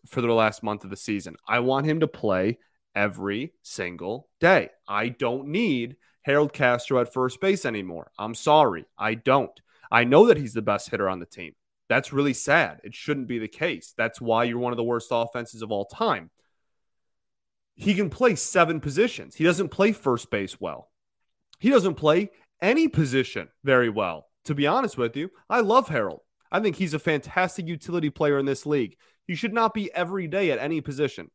for 0.08 0.22
the 0.22 0.34
last 0.34 0.64
month 0.64 0.84
of 0.84 0.90
the 0.90 0.98
season. 0.98 1.36
I 1.48 1.60
want 1.60 1.86
him 1.86 2.00
to 2.00 2.08
play 2.08 2.58
every 2.96 3.54
single 3.62 4.30
day. 4.40 4.70
I 4.88 5.10
don't 5.10 5.50
need 5.50 5.98
Harold 6.24 6.54
Castro 6.54 7.02
at 7.02 7.14
first 7.14 7.40
base 7.40 7.66
anymore. 7.66 8.10
I'm 8.18 8.34
sorry. 8.34 8.86
I 8.98 9.14
don't. 9.14 9.62
I 9.92 10.04
know 10.04 10.28
that 10.28 10.38
he's 10.38 10.54
the 10.54 10.62
best 10.62 10.90
hitter 10.90 11.10
on 11.10 11.20
the 11.20 11.26
team. 11.26 11.54
That's 11.88 12.14
really 12.14 12.34
sad. 12.34 12.82
It 12.84 12.94
shouldn't 12.94 13.28
be 13.28 13.40
the 13.40 13.48
case. 13.48 13.94
That's 13.98 14.22
why 14.22 14.44
you're 14.44 14.60
one 14.60 14.74
of 14.74 14.78
the 14.78 14.84
worst 14.84 15.10
offenses 15.12 15.62
of 15.62 15.72
all 15.72 15.86
time. 15.86 16.30
He 17.76 17.96
can 17.96 18.10
play 18.10 18.36
seven 18.36 18.80
positions. 18.80 19.36
He 19.36 19.44
doesn't 19.44 19.70
play 19.70 19.92
first 19.92 20.30
base 20.30 20.60
well. 20.60 20.92
He 21.60 21.70
doesn't 21.70 21.96
play 21.96 22.30
any 22.62 22.88
position 22.88 23.48
very 23.64 23.90
well. 23.90 24.28
To 24.46 24.56
be 24.56 24.68
honest 24.68 24.98
with 24.98 25.16
you, 25.16 25.32
I 25.50 25.62
love 25.62 25.90
Harold. 25.90 26.22
I 26.52 26.60
think 26.60 26.76
he's 26.76 26.94
a 26.94 27.00
fantastic 27.00 27.68
utility 27.68 28.10
player 28.10 28.38
in 28.38 28.46
this 28.46 28.66
league. 28.66 28.98
He 29.28 29.36
should 29.36 29.54
not 29.54 29.74
be 29.74 29.94
every 29.94 30.28
day 30.28 30.52
at 30.52 30.60
any 30.60 30.82
position. 30.82 31.30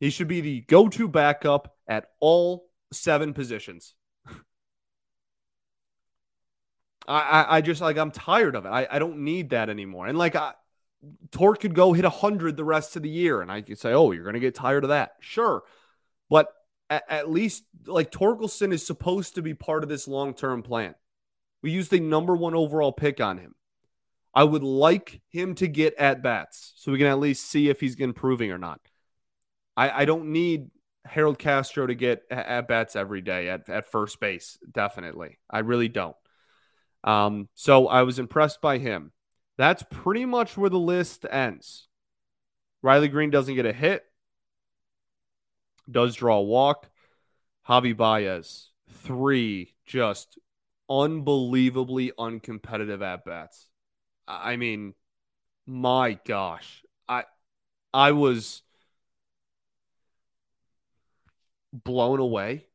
He 0.00 0.10
should 0.10 0.28
be 0.28 0.40
the 0.40 0.60
go 0.62 0.88
to 0.88 1.08
backup 1.08 1.74
at 1.88 2.06
all 2.20 2.66
seven 2.92 3.32
positions. 3.34 3.94
I, 7.08 7.56
I 7.56 7.60
just 7.62 7.80
like 7.80 7.96
I'm 7.96 8.10
tired 8.10 8.54
of 8.54 8.66
it. 8.66 8.68
I, 8.68 8.86
I 8.90 8.98
don't 8.98 9.18
need 9.20 9.50
that 9.50 9.70
anymore. 9.70 10.06
And 10.06 10.18
like 10.18 10.36
I, 10.36 10.52
Torque 11.30 11.60
could 11.60 11.74
go 11.74 11.92
hit 11.92 12.04
hundred 12.04 12.56
the 12.56 12.64
rest 12.64 12.96
of 12.96 13.02
the 13.02 13.08
year, 13.08 13.40
and 13.40 13.50
I 13.50 13.62
could 13.62 13.78
say, 13.78 13.92
oh, 13.92 14.12
you're 14.12 14.24
gonna 14.24 14.40
get 14.40 14.54
tired 14.54 14.84
of 14.84 14.90
that. 14.90 15.12
Sure, 15.20 15.62
but 16.28 16.48
at, 16.90 17.04
at 17.08 17.30
least 17.30 17.64
like 17.86 18.10
Torkelson 18.10 18.72
is 18.72 18.86
supposed 18.86 19.34
to 19.36 19.42
be 19.42 19.54
part 19.54 19.82
of 19.82 19.88
this 19.88 20.06
long 20.06 20.34
term 20.34 20.62
plan. 20.62 20.94
We 21.62 21.70
used 21.70 21.90
the 21.90 22.00
number 22.00 22.36
one 22.36 22.54
overall 22.54 22.92
pick 22.92 23.20
on 23.20 23.38
him. 23.38 23.54
I 24.34 24.44
would 24.44 24.62
like 24.62 25.20
him 25.30 25.54
to 25.56 25.66
get 25.66 25.94
at 25.94 26.22
bats 26.22 26.72
so 26.76 26.92
we 26.92 26.98
can 26.98 27.06
at 27.08 27.18
least 27.18 27.50
see 27.50 27.70
if 27.70 27.80
he's 27.80 27.96
improving 27.96 28.52
or 28.52 28.58
not. 28.58 28.80
I, 29.76 30.02
I 30.02 30.04
don't 30.04 30.32
need 30.32 30.70
Harold 31.04 31.38
Castro 31.38 31.86
to 31.86 31.94
get 31.94 32.22
at 32.30 32.68
bats 32.68 32.94
every 32.94 33.20
day 33.20 33.48
at, 33.48 33.68
at 33.68 33.90
first 33.90 34.20
base. 34.20 34.58
Definitely. 34.70 35.38
I 35.50 35.60
really 35.60 35.88
don't. 35.88 36.14
Um, 37.08 37.48
so 37.54 37.88
I 37.88 38.02
was 38.02 38.18
impressed 38.18 38.60
by 38.60 38.76
him. 38.76 39.12
That's 39.56 39.82
pretty 39.90 40.26
much 40.26 40.58
where 40.58 40.68
the 40.68 40.78
list 40.78 41.24
ends. 41.30 41.88
Riley 42.82 43.08
Greene 43.08 43.30
doesn't 43.30 43.54
get 43.54 43.64
a 43.64 43.72
hit, 43.72 44.04
does 45.90 46.16
draw 46.16 46.36
a 46.36 46.42
walk. 46.42 46.90
Javi 47.66 47.96
Baez, 47.96 48.68
three 48.90 49.74
just 49.86 50.38
unbelievably 50.90 52.12
uncompetitive 52.18 53.00
at 53.02 53.24
bats. 53.24 53.68
I 54.26 54.56
mean, 54.56 54.92
my 55.66 56.18
gosh. 56.26 56.84
I 57.08 57.24
I 57.94 58.12
was 58.12 58.62
blown 61.72 62.20
away. 62.20 62.66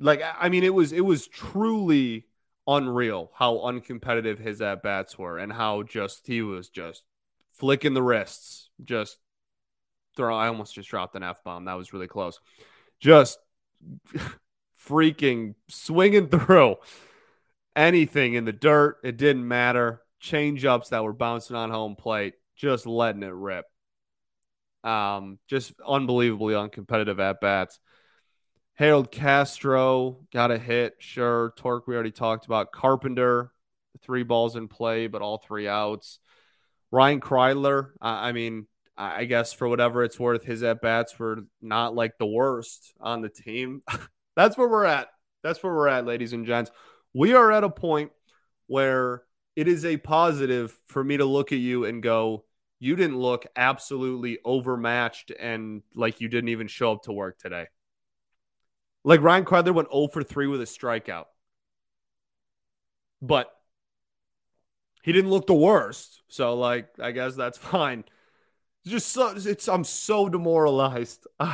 Like 0.00 0.22
I 0.40 0.48
mean 0.48 0.64
it 0.64 0.72
was 0.72 0.92
it 0.92 1.04
was 1.04 1.26
truly 1.26 2.26
unreal 2.66 3.30
how 3.34 3.56
uncompetitive 3.56 4.38
his 4.38 4.60
at 4.60 4.82
bats 4.82 5.18
were 5.18 5.38
and 5.38 5.52
how 5.52 5.82
just 5.82 6.26
he 6.26 6.42
was 6.42 6.68
just 6.68 7.04
flicking 7.52 7.94
the 7.94 8.02
wrists, 8.02 8.70
just 8.84 9.18
throw. 10.16 10.36
I 10.36 10.48
almost 10.48 10.74
just 10.74 10.88
dropped 10.88 11.16
an 11.16 11.22
f 11.22 11.42
bomb. 11.44 11.64
That 11.64 11.74
was 11.74 11.92
really 11.92 12.08
close. 12.08 12.40
Just 13.00 13.38
freaking 14.88 15.54
swinging 15.68 16.28
through 16.28 16.76
anything 17.74 18.34
in 18.34 18.44
the 18.44 18.52
dirt. 18.52 18.98
It 19.02 19.16
didn't 19.16 19.46
matter. 19.46 20.02
Change 20.20 20.64
ups 20.64 20.90
that 20.90 21.02
were 21.02 21.12
bouncing 21.12 21.56
on 21.56 21.70
home 21.70 21.96
plate, 21.96 22.34
just 22.56 22.86
letting 22.86 23.22
it 23.22 23.34
rip. 23.34 23.64
Um, 24.84 25.38
just 25.48 25.72
unbelievably 25.86 26.54
uncompetitive 26.54 27.18
at 27.18 27.40
bats. 27.40 27.78
Harold 28.74 29.10
Castro 29.10 30.18
got 30.32 30.50
a 30.50 30.58
hit, 30.58 30.94
sure. 30.98 31.52
Torque, 31.56 31.86
we 31.86 31.94
already 31.94 32.10
talked 32.10 32.46
about. 32.46 32.72
Carpenter, 32.72 33.52
three 34.02 34.22
balls 34.22 34.56
in 34.56 34.68
play, 34.68 35.06
but 35.06 35.22
all 35.22 35.38
three 35.38 35.68
outs. 35.68 36.18
Ryan 36.90 37.20
Kreidler, 37.20 37.90
I 38.00 38.32
mean, 38.32 38.66
I 38.96 39.24
guess 39.24 39.52
for 39.52 39.68
whatever 39.68 40.04
it's 40.04 40.20
worth, 40.20 40.44
his 40.44 40.62
at 40.62 40.82
bats 40.82 41.18
were 41.18 41.44
not 41.60 41.94
like 41.94 42.18
the 42.18 42.26
worst 42.26 42.92
on 43.00 43.22
the 43.22 43.28
team. 43.28 43.82
That's 44.36 44.56
where 44.56 44.68
we're 44.68 44.84
at. 44.84 45.08
That's 45.42 45.62
where 45.62 45.72
we're 45.72 45.88
at, 45.88 46.06
ladies 46.06 46.32
and 46.32 46.46
gents. 46.46 46.70
We 47.14 47.34
are 47.34 47.50
at 47.50 47.64
a 47.64 47.70
point 47.70 48.12
where 48.66 49.22
it 49.56 49.68
is 49.68 49.84
a 49.84 49.96
positive 49.96 50.76
for 50.86 51.02
me 51.02 51.16
to 51.16 51.24
look 51.24 51.52
at 51.52 51.58
you 51.58 51.84
and 51.84 52.02
go, 52.02 52.44
you 52.78 52.96
didn't 52.96 53.18
look 53.18 53.46
absolutely 53.56 54.38
overmatched 54.44 55.30
and 55.38 55.82
like 55.94 56.20
you 56.20 56.28
didn't 56.28 56.48
even 56.48 56.68
show 56.68 56.92
up 56.92 57.02
to 57.04 57.12
work 57.12 57.38
today. 57.38 57.66
Like 59.04 59.20
Ryan 59.20 59.44
Kreidler 59.44 59.74
went 59.74 59.92
0 59.92 60.08
for 60.08 60.22
3 60.22 60.46
with 60.46 60.60
a 60.60 60.64
strikeout. 60.64 61.26
But 63.20 63.50
he 65.02 65.12
didn't 65.12 65.30
look 65.30 65.46
the 65.46 65.54
worst. 65.54 66.22
So 66.28 66.54
like 66.54 66.88
I 67.00 67.10
guess 67.12 67.34
that's 67.34 67.58
fine. 67.72 68.04
Just 68.86 69.08
so 69.08 69.34
it's 69.36 69.68
I'm 69.68 69.84
so 69.84 70.28
demoralized. 70.28 71.26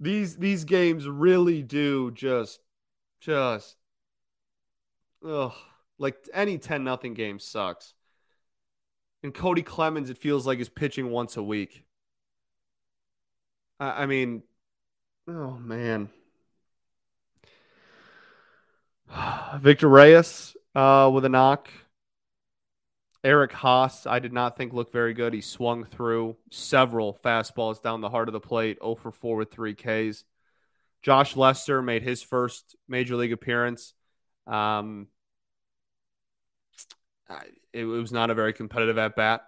these 0.00 0.36
these 0.36 0.64
games 0.64 1.08
really 1.08 1.62
do 1.62 2.10
just 2.10 2.60
just 3.20 3.76
ugh 5.26 5.54
like 5.98 6.16
any 6.32 6.58
10 6.58 6.84
nothing 6.84 7.14
game 7.14 7.38
sucks. 7.38 7.94
And 9.22 9.32
Cody 9.32 9.62
Clemens, 9.62 10.10
it 10.10 10.18
feels 10.18 10.46
like 10.46 10.58
is 10.58 10.68
pitching 10.68 11.10
once 11.10 11.36
a 11.36 11.42
week. 11.42 11.84
I, 13.80 14.02
I 14.02 14.06
mean, 14.06 14.42
oh 15.28 15.58
man. 15.58 16.10
Victor 19.58 19.88
Reyes 19.88 20.56
uh, 20.74 21.10
with 21.12 21.24
a 21.24 21.28
knock. 21.28 21.68
Eric 23.22 23.52
Haase, 23.52 24.06
I 24.06 24.18
did 24.18 24.34
not 24.34 24.56
think 24.56 24.74
looked 24.74 24.92
very 24.92 25.14
good. 25.14 25.32
He 25.32 25.40
swung 25.40 25.84
through 25.84 26.36
several 26.50 27.18
fastballs 27.24 27.80
down 27.82 28.02
the 28.02 28.10
heart 28.10 28.28
of 28.28 28.34
the 28.34 28.40
plate, 28.40 28.78
0 28.82 28.96
for 28.96 29.10
4 29.10 29.36
with 29.36 29.50
three 29.50 29.74
Ks. 29.74 30.24
Josh 31.02 31.34
Lester 31.34 31.80
made 31.80 32.02
his 32.02 32.22
first 32.22 32.76
major 32.86 33.16
league 33.16 33.32
appearance. 33.32 33.94
Um, 34.46 35.08
it, 37.72 37.84
was 37.84 38.12
not 38.12 38.30
a 38.30 38.34
very 38.34 38.52
competitive 38.52 38.98
at 38.98 39.16
bat. 39.16 39.42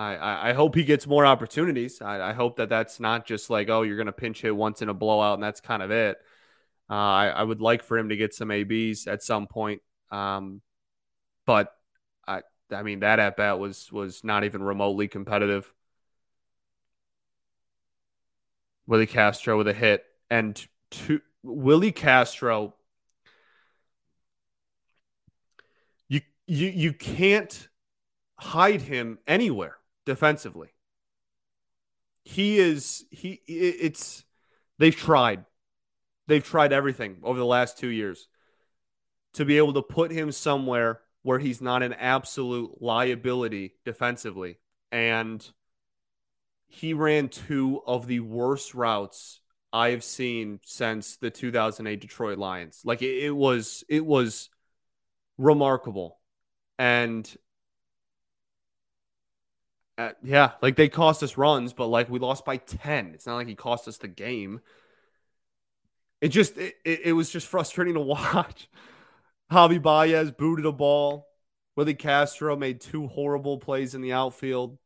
I, 0.00 0.50
I, 0.50 0.52
hope 0.54 0.74
he 0.74 0.84
gets 0.84 1.06
more 1.06 1.26
opportunities. 1.26 2.00
I, 2.00 2.30
I, 2.30 2.32
hope 2.32 2.56
that 2.56 2.68
that's 2.68 3.00
not 3.00 3.26
just 3.26 3.50
like, 3.50 3.68
oh, 3.68 3.82
you're 3.82 3.96
going 3.96 4.06
to 4.06 4.12
pinch 4.12 4.40
hit 4.40 4.54
once 4.54 4.82
in 4.82 4.88
a 4.88 4.94
blowout 4.94 5.34
and 5.34 5.42
that's 5.42 5.60
kind 5.60 5.82
of 5.82 5.90
it. 5.90 6.16
Uh, 6.88 6.94
I, 6.94 7.26
I 7.28 7.42
would 7.42 7.60
like 7.60 7.82
for 7.82 7.98
him 7.98 8.08
to 8.08 8.16
get 8.16 8.34
some 8.34 8.50
ABs 8.50 9.06
at 9.06 9.22
some 9.22 9.46
point. 9.46 9.82
Um, 10.10 10.62
but 11.44 11.72
I, 12.26 12.42
I 12.72 12.82
mean, 12.82 13.00
that 13.00 13.18
at 13.18 13.36
bat 13.36 13.58
was 13.58 13.92
was 13.92 14.24
not 14.24 14.44
even 14.44 14.62
remotely 14.62 15.06
competitive. 15.06 15.72
Willi 18.86 19.06
Castro 19.06 19.58
with 19.58 19.68
a 19.68 19.72
hit, 19.72 20.04
and 20.30 20.64
two, 20.90 21.20
Willi 21.42 21.92
Castro. 21.92 22.74
You 26.08 26.22
you 26.46 26.68
you 26.68 26.92
can't 26.92 27.68
hide 28.36 28.82
him 28.82 29.18
anywhere 29.26 29.76
defensively. 30.06 30.68
He 32.24 32.58
is 32.58 33.04
he. 33.10 33.40
It's 33.46 34.24
they've 34.78 34.94
tried, 34.94 35.44
they've 36.26 36.44
tried 36.44 36.72
everything 36.72 37.18
over 37.22 37.38
the 37.38 37.46
last 37.46 37.78
two 37.78 37.88
years 37.88 38.28
to 39.34 39.44
be 39.44 39.58
able 39.58 39.72
to 39.74 39.82
put 39.82 40.10
him 40.10 40.32
somewhere 40.32 41.00
where 41.22 41.38
he's 41.38 41.60
not 41.60 41.82
an 41.82 41.92
absolute 41.92 42.80
liability 42.80 43.74
defensively. 43.84 44.58
And 44.90 45.46
he 46.66 46.94
ran 46.94 47.28
two 47.28 47.82
of 47.86 48.06
the 48.06 48.20
worst 48.20 48.74
routes 48.74 49.40
I've 49.72 50.02
seen 50.02 50.60
since 50.64 51.16
the 51.16 51.30
2008 51.30 52.00
Detroit 52.00 52.38
Lions. 52.38 52.80
Like 52.84 53.02
it, 53.02 53.24
it 53.24 53.36
was, 53.36 53.84
it 53.88 54.04
was 54.04 54.50
remarkable. 55.38 56.18
And 56.78 57.30
uh, 60.00 60.12
yeah, 60.22 60.52
like 60.62 60.76
they 60.76 60.88
cost 60.88 61.22
us 61.22 61.36
runs, 61.36 61.74
but 61.74 61.86
like 61.88 62.08
we 62.08 62.18
lost 62.18 62.46
by 62.46 62.56
10. 62.56 63.12
It's 63.14 63.26
not 63.26 63.34
like 63.36 63.48
he 63.48 63.54
cost 63.54 63.86
us 63.86 63.98
the 63.98 64.08
game. 64.08 64.60
It 66.22 66.28
just, 66.28 66.56
it, 66.56 66.74
it, 66.86 67.00
it 67.06 67.12
was 67.12 67.28
just 67.28 67.46
frustrating 67.46 67.94
to 67.94 68.00
watch. 68.00 68.68
Javi 69.52 69.80
Baez 69.80 70.30
booted 70.30 70.64
a 70.64 70.72
ball. 70.72 71.26
Willi 71.76 71.94
Castro 71.94 72.56
made 72.56 72.80
two 72.80 73.08
horrible 73.08 73.58
plays 73.58 73.94
in 73.94 74.00
the 74.00 74.12
outfield. 74.12 74.78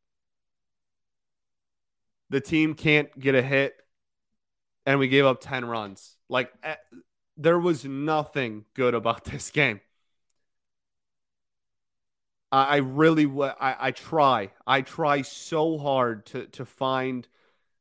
The 2.30 2.40
team 2.40 2.74
can't 2.74 3.16
get 3.18 3.36
a 3.36 3.42
hit, 3.42 3.74
and 4.84 4.98
we 4.98 5.06
gave 5.06 5.26
up 5.26 5.40
10 5.40 5.64
runs. 5.64 6.16
Like, 6.28 6.52
eh, 6.64 6.74
there 7.36 7.58
was 7.58 7.84
nothing 7.84 8.64
good 8.74 8.94
about 8.94 9.24
this 9.26 9.50
game. 9.50 9.80
I 12.62 12.76
really, 12.76 13.26
I, 13.26 13.76
I 13.80 13.90
try, 13.90 14.50
I 14.66 14.82
try 14.82 15.22
so 15.22 15.78
hard 15.78 16.26
to 16.26 16.46
to 16.46 16.64
find 16.64 17.26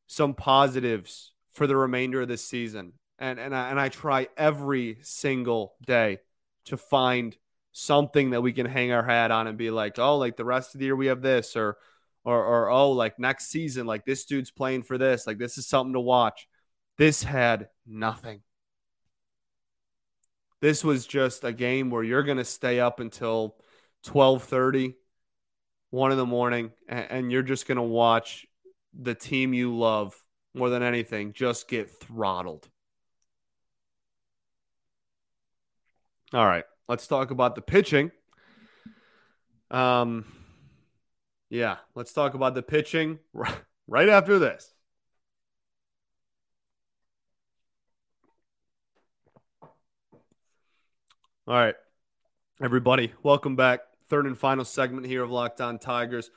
some 0.07 0.33
positives 0.33 1.31
for 1.51 1.67
the 1.67 1.75
remainder 1.75 2.21
of 2.21 2.27
this 2.27 2.45
season, 2.45 2.93
and 3.19 3.39
and 3.39 3.55
I, 3.55 3.69
and 3.69 3.79
I 3.79 3.89
try 3.89 4.29
every 4.37 4.97
single 5.01 5.75
day 5.85 6.19
to 6.65 6.77
find 6.77 7.35
something 7.71 8.31
that 8.31 8.41
we 8.41 8.53
can 8.53 8.65
hang 8.65 8.91
our 8.91 9.03
hat 9.03 9.31
on 9.31 9.47
and 9.47 9.57
be 9.57 9.69
like, 9.69 9.99
oh, 9.99 10.17
like 10.17 10.37
the 10.37 10.45
rest 10.45 10.73
of 10.73 10.79
the 10.79 10.85
year 10.85 10.95
we 10.95 11.07
have 11.07 11.21
this, 11.21 11.55
or 11.55 11.77
or 12.23 12.43
or 12.43 12.69
oh, 12.69 12.91
like 12.91 13.19
next 13.19 13.49
season, 13.49 13.85
like 13.85 14.05
this 14.05 14.25
dude's 14.25 14.51
playing 14.51 14.83
for 14.83 14.97
this, 14.97 15.27
like 15.27 15.37
this 15.37 15.57
is 15.57 15.67
something 15.67 15.93
to 15.93 15.99
watch. 15.99 16.47
This 16.97 17.23
had 17.23 17.69
nothing. 17.85 18.41
This 20.61 20.83
was 20.83 21.05
just 21.05 21.43
a 21.43 21.51
game 21.51 21.89
where 21.89 22.03
you're 22.03 22.23
to 22.23 22.45
stay 22.45 22.79
up 22.79 22.99
until 22.99 23.57
12:30, 24.05 24.95
1 25.89 26.11
in 26.11 26.17
the 26.17 26.25
morning, 26.25 26.71
and, 26.87 27.07
and 27.09 27.31
you're 27.31 27.43
just 27.43 27.67
going 27.67 27.77
to 27.77 27.81
watch 27.81 28.45
the 28.93 29.15
team 29.15 29.53
you 29.53 29.75
love 29.75 30.15
more 30.53 30.69
than 30.69 30.83
anything 30.83 31.33
just 31.33 31.67
get 31.67 31.89
throttled. 31.89 32.69
All 36.33 36.45
right, 36.45 36.65
let's 36.87 37.07
talk 37.07 37.31
about 37.31 37.55
the 37.55 37.61
pitching. 37.61 38.11
Um, 39.69 40.25
yeah, 41.49 41.77
let's 41.95 42.13
talk 42.13 42.33
about 42.33 42.55
the 42.55 42.63
pitching 42.63 43.19
right 43.87 44.09
after 44.09 44.39
this. 44.39 44.73
All 51.45 51.55
right, 51.55 51.75
everybody, 52.61 53.13
welcome 53.21 53.55
back. 53.55 53.81
Third 54.13 54.27
and 54.27 54.37
final 54.37 54.63
segment 54.63 55.07
here 55.07 55.23
of 55.23 55.31
Locked 55.31 55.59
On 55.59 55.79
Tigers. 55.79 56.29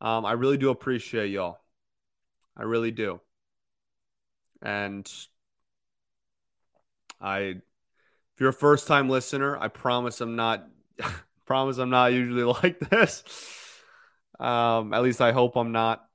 Um, 0.00 0.24
I 0.24 0.34
really 0.34 0.58
do 0.58 0.70
appreciate 0.70 1.32
y'all. 1.32 1.58
I 2.56 2.62
really 2.62 2.92
do. 2.92 3.20
And 4.62 5.12
I 7.20 7.38
if 7.40 8.38
you're 8.38 8.50
a 8.50 8.52
first 8.52 8.86
time 8.86 9.08
listener, 9.08 9.58
I 9.58 9.66
promise 9.66 10.20
I'm 10.20 10.36
not 10.36 10.68
promise 11.46 11.78
I'm 11.78 11.90
not 11.90 12.12
usually 12.12 12.44
like 12.62 12.78
this. 12.78 13.24
Um, 14.38 14.94
at 14.94 15.02
least 15.02 15.20
I 15.20 15.32
hope 15.32 15.56
I'm 15.56 15.72
not. 15.72 16.06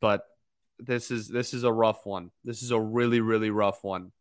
But 0.00 0.24
this 0.78 1.10
is 1.10 1.28
this 1.28 1.52
is 1.52 1.64
a 1.64 1.72
rough 1.74 2.06
one. 2.06 2.30
This 2.42 2.62
is 2.62 2.70
a 2.70 2.80
really 2.80 3.20
really 3.20 3.50
rough 3.50 3.84
one. 3.84 4.12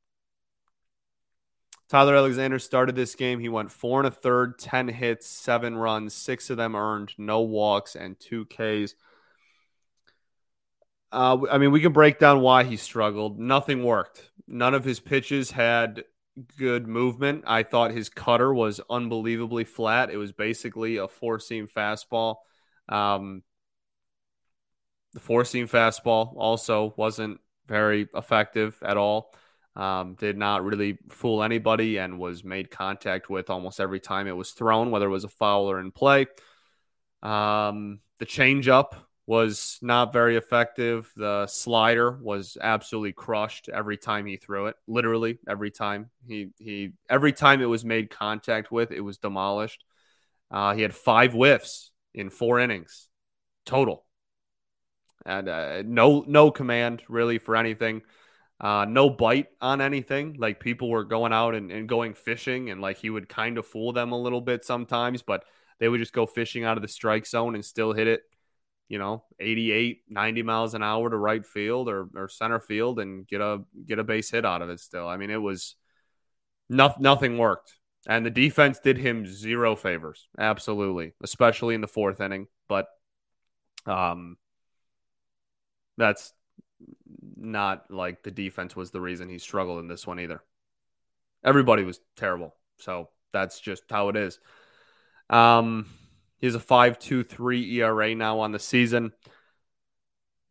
Tyler 1.89 2.15
Alexander 2.15 2.59
started 2.59 2.95
this 2.95 3.15
game. 3.15 3.39
He 3.39 3.49
went 3.49 3.71
four 3.71 3.99
and 3.99 4.07
a 4.07 4.11
third, 4.11 4.57
10 4.57 4.87
hits, 4.87 5.27
seven 5.27 5.75
runs, 5.75 6.13
six 6.13 6.49
of 6.49 6.57
them 6.57 6.75
earned, 6.75 7.13
no 7.17 7.41
walks, 7.41 7.95
and 7.95 8.19
two 8.19 8.45
Ks. 8.45 8.95
Uh, 11.11 11.37
I 11.51 11.59
mean, 11.59 11.71
we 11.71 11.81
can 11.81 11.93
break 11.93 12.17
down 12.17 12.41
why 12.41 12.63
he 12.63 12.75
struggled. 12.77 13.39
Nothing 13.39 13.83
worked. 13.83 14.31
None 14.47 14.73
of 14.73 14.83
his 14.83 14.99
pitches 14.99 15.51
had 15.51 16.03
good 16.57 16.87
movement. 16.87 17.43
I 17.45 17.63
thought 17.63 17.91
his 17.91 18.09
cutter 18.09 18.51
was 18.53 18.81
unbelievably 18.89 19.65
flat. 19.65 20.09
It 20.09 20.17
was 20.17 20.31
basically 20.31 20.97
a 20.97 21.07
four 21.07 21.39
seam 21.39 21.67
fastball. 21.67 22.37
Um, 22.89 23.43
the 25.13 25.19
four 25.19 25.45
seam 25.45 25.67
fastball 25.67 26.33
also 26.35 26.93
wasn't 26.97 27.39
very 27.67 28.07
effective 28.15 28.77
at 28.83 28.97
all. 28.97 29.33
Um, 29.75 30.15
did 30.15 30.37
not 30.37 30.63
really 30.63 30.99
fool 31.09 31.41
anybody 31.41 31.97
and 31.97 32.19
was 32.19 32.43
made 32.43 32.69
contact 32.69 33.29
with 33.29 33.49
almost 33.49 33.79
every 33.79 33.99
time 33.99 34.27
it 34.27 34.37
was 34.37 34.51
thrown, 34.51 34.91
whether 34.91 35.07
it 35.07 35.09
was 35.09 35.23
a 35.23 35.29
foul 35.29 35.69
or 35.69 35.79
in 35.79 35.91
play. 35.91 36.27
Um, 37.21 37.99
the 38.19 38.25
changeup 38.25 38.95
was 39.25 39.79
not 39.81 40.11
very 40.11 40.35
effective. 40.35 41.11
The 41.15 41.47
slider 41.47 42.11
was 42.11 42.57
absolutely 42.59 43.13
crushed 43.13 43.69
every 43.69 43.97
time 43.97 44.25
he 44.25 44.37
threw 44.37 44.67
it. 44.67 44.75
Literally 44.87 45.39
every 45.47 45.71
time 45.71 46.09
he 46.27 46.49
he 46.59 46.91
every 47.09 47.31
time 47.31 47.61
it 47.61 47.65
was 47.65 47.85
made 47.85 48.09
contact 48.09 48.71
with, 48.71 48.91
it 48.91 49.01
was 49.01 49.17
demolished. 49.17 49.83
Uh, 50.51 50.73
he 50.75 50.81
had 50.81 50.93
five 50.95 51.33
whiffs 51.33 51.91
in 52.13 52.29
four 52.29 52.59
innings 52.59 53.09
total. 53.65 54.05
and 55.25 55.47
uh, 55.47 55.81
no 55.85 56.23
no 56.27 56.51
command 56.51 57.01
really 57.07 57.37
for 57.37 57.55
anything. 57.55 58.01
Uh, 58.59 58.85
no 58.87 59.09
bite 59.09 59.47
on 59.59 59.81
anything. 59.81 60.35
Like 60.37 60.59
people 60.59 60.89
were 60.89 61.03
going 61.03 61.33
out 61.33 61.55
and, 61.55 61.71
and 61.71 61.87
going 61.87 62.13
fishing, 62.13 62.69
and 62.69 62.81
like 62.81 62.97
he 62.97 63.09
would 63.09 63.27
kind 63.27 63.57
of 63.57 63.65
fool 63.65 63.93
them 63.93 64.11
a 64.11 64.21
little 64.21 64.41
bit 64.41 64.63
sometimes, 64.63 65.21
but 65.21 65.43
they 65.79 65.89
would 65.89 65.99
just 65.99 66.13
go 66.13 66.25
fishing 66.25 66.63
out 66.63 66.77
of 66.77 66.81
the 66.81 66.87
strike 66.87 67.25
zone 67.25 67.55
and 67.55 67.65
still 67.65 67.93
hit 67.93 68.07
it, 68.07 68.21
you 68.87 68.97
know, 68.97 69.23
88, 69.39 70.03
90 70.07 70.43
miles 70.43 70.75
an 70.75 70.83
hour 70.83 71.09
to 71.09 71.17
right 71.17 71.45
field 71.45 71.89
or, 71.89 72.07
or 72.15 72.29
center 72.29 72.59
field 72.59 72.99
and 72.99 73.27
get 73.27 73.41
a 73.41 73.63
get 73.85 73.99
a 73.99 74.03
base 74.03 74.31
hit 74.31 74.45
out 74.45 74.61
of 74.61 74.69
it 74.69 74.79
still. 74.79 75.07
I 75.07 75.17
mean, 75.17 75.29
it 75.29 75.41
was 75.41 75.75
no, 76.69 76.93
nothing 76.99 77.37
worked. 77.37 77.73
And 78.07 78.25
the 78.25 78.29
defense 78.29 78.79
did 78.79 78.97
him 78.97 79.25
zero 79.25 79.75
favors. 79.75 80.27
Absolutely. 80.37 81.13
Especially 81.21 81.75
in 81.75 81.81
the 81.81 81.87
fourth 81.87 82.19
inning. 82.21 82.47
But 82.67 82.87
um 83.85 84.37
that's 85.97 86.33
not 87.43 87.91
like 87.91 88.23
the 88.23 88.31
defense 88.31 88.75
was 88.75 88.91
the 88.91 89.01
reason 89.01 89.29
he 89.29 89.37
struggled 89.37 89.79
in 89.79 89.87
this 89.87 90.07
one 90.07 90.19
either. 90.19 90.41
Everybody 91.43 91.83
was 91.83 91.99
terrible. 92.15 92.55
So 92.77 93.09
that's 93.31 93.59
just 93.59 93.83
how 93.89 94.09
it 94.09 94.15
is. 94.15 94.39
Um, 95.29 95.87
he 96.39 96.47
has 96.47 96.55
a 96.55 96.59
5.23 96.59 97.73
ERA 97.73 98.15
now 98.15 98.39
on 98.39 98.51
the 98.51 98.59
season. 98.59 99.13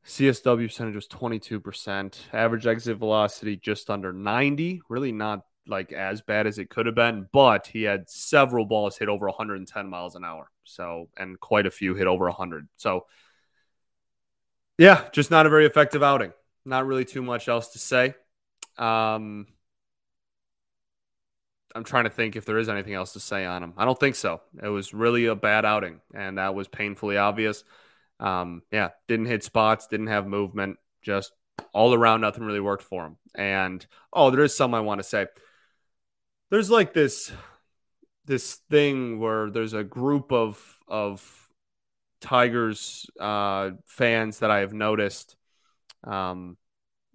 CSW 0.07 0.67
percentage 0.67 0.95
was 0.95 1.07
22%. 1.09 2.19
Average 2.33 2.67
exit 2.67 2.97
velocity 2.97 3.57
just 3.57 3.91
under 3.91 4.13
90. 4.13 4.83
Really 4.89 5.13
not 5.13 5.43
like 5.67 5.93
as 5.93 6.23
bad 6.23 6.47
as 6.47 6.59
it 6.59 6.71
could 6.71 6.87
have 6.87 6.95
been, 6.95 7.29
but 7.33 7.69
he 7.69 7.85
had 7.85 8.11
several 8.11 8.65
balls 8.65 8.99
hit 8.99 9.09
over 9.09 9.27
110 9.27 9.89
miles 9.89 10.17
an 10.17 10.25
hour. 10.25 10.51
So, 10.65 11.09
and 11.17 11.39
quite 11.39 11.67
a 11.67 11.71
few 11.71 11.95
hit 11.95 12.07
over 12.07 12.25
100. 12.25 12.69
So, 12.77 13.07
yeah, 14.79 15.09
just 15.13 15.31
not 15.31 15.47
a 15.47 15.51
very 15.51 15.67
effective 15.67 16.03
outing. 16.03 16.33
Not 16.65 16.87
really 16.87 17.05
too 17.05 17.23
much 17.23 17.49
else 17.49 17.69
to 17.69 17.79
say. 17.79 18.15
Um, 18.79 19.47
I'm 21.75 21.85
trying 21.85 22.05
to 22.05 22.11
think 22.11 22.37
if 22.37 22.45
there 22.45 22.59
is 22.59 22.69
anything 22.69 22.95
else 22.95 23.15
to 23.15 23.21
say 23.21 23.45
on 23.45 23.63
him. 23.63 23.75
I 23.77 23.85
don't 23.85 23.99
think 23.99 24.15
so. 24.15 24.41
It 24.63 24.69
was 24.69 24.95
really 24.95 25.27
a 25.27 25.35
bad 25.35 25.65
outing, 25.65 26.01
and 26.15 26.39
that 26.39 26.55
was 26.55 26.69
painfully 26.69 27.17
obvious. 27.17 27.65
Um, 28.21 28.63
yeah, 28.71 28.91
didn't 29.09 29.27
hit 29.27 29.43
spots, 29.43 29.87
didn't 29.87 30.07
have 30.09 30.27
movement, 30.27 30.79
just 31.03 31.33
all 31.73 31.95
around, 31.95 32.21
nothing 32.21 32.45
really 32.45 32.61
worked 32.61 32.83
for 32.83 33.07
him. 33.07 33.17
And 33.35 33.85
oh, 34.13 34.31
there 34.31 34.45
is 34.45 34.57
some 34.57 34.75
I 34.75 34.81
want 34.81 35.01
to 35.01 35.05
say. 35.05 35.27
There's 36.51 36.71
like 36.71 36.93
this 36.93 37.33
this 38.27 38.57
thing 38.71 39.19
where 39.19 39.51
there's 39.51 39.73
a 39.73 39.85
group 39.85 40.33
of 40.33 40.61
of 40.87 41.49
Tigers 42.21 43.07
uh, 43.19 43.71
fans 43.87 44.39
that 44.41 44.51
I 44.51 44.59
have 44.59 44.73
noticed 44.73 45.37
um, 46.05 46.57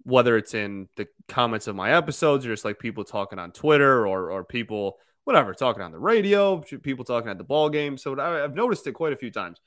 whether 0.02 0.36
it's 0.36 0.54
in 0.54 0.88
the 0.96 1.06
comments 1.28 1.66
of 1.66 1.76
my 1.76 1.92
episodes 1.92 2.46
or 2.46 2.50
just 2.50 2.64
like 2.64 2.78
people 2.78 3.04
talking 3.04 3.38
on 3.38 3.52
Twitter 3.52 4.06
or 4.06 4.30
or 4.30 4.44
people 4.44 4.98
whatever 5.24 5.52
talking 5.52 5.82
on 5.82 5.92
the 5.92 5.98
radio, 5.98 6.58
people 6.58 7.04
talking 7.04 7.28
at 7.28 7.36
the 7.36 7.44
ball 7.44 7.68
game. 7.68 7.98
So 7.98 8.18
I've 8.18 8.54
noticed 8.54 8.86
it 8.86 8.92
quite 8.92 9.12
a 9.12 9.16
few 9.16 9.30
times 9.30 9.60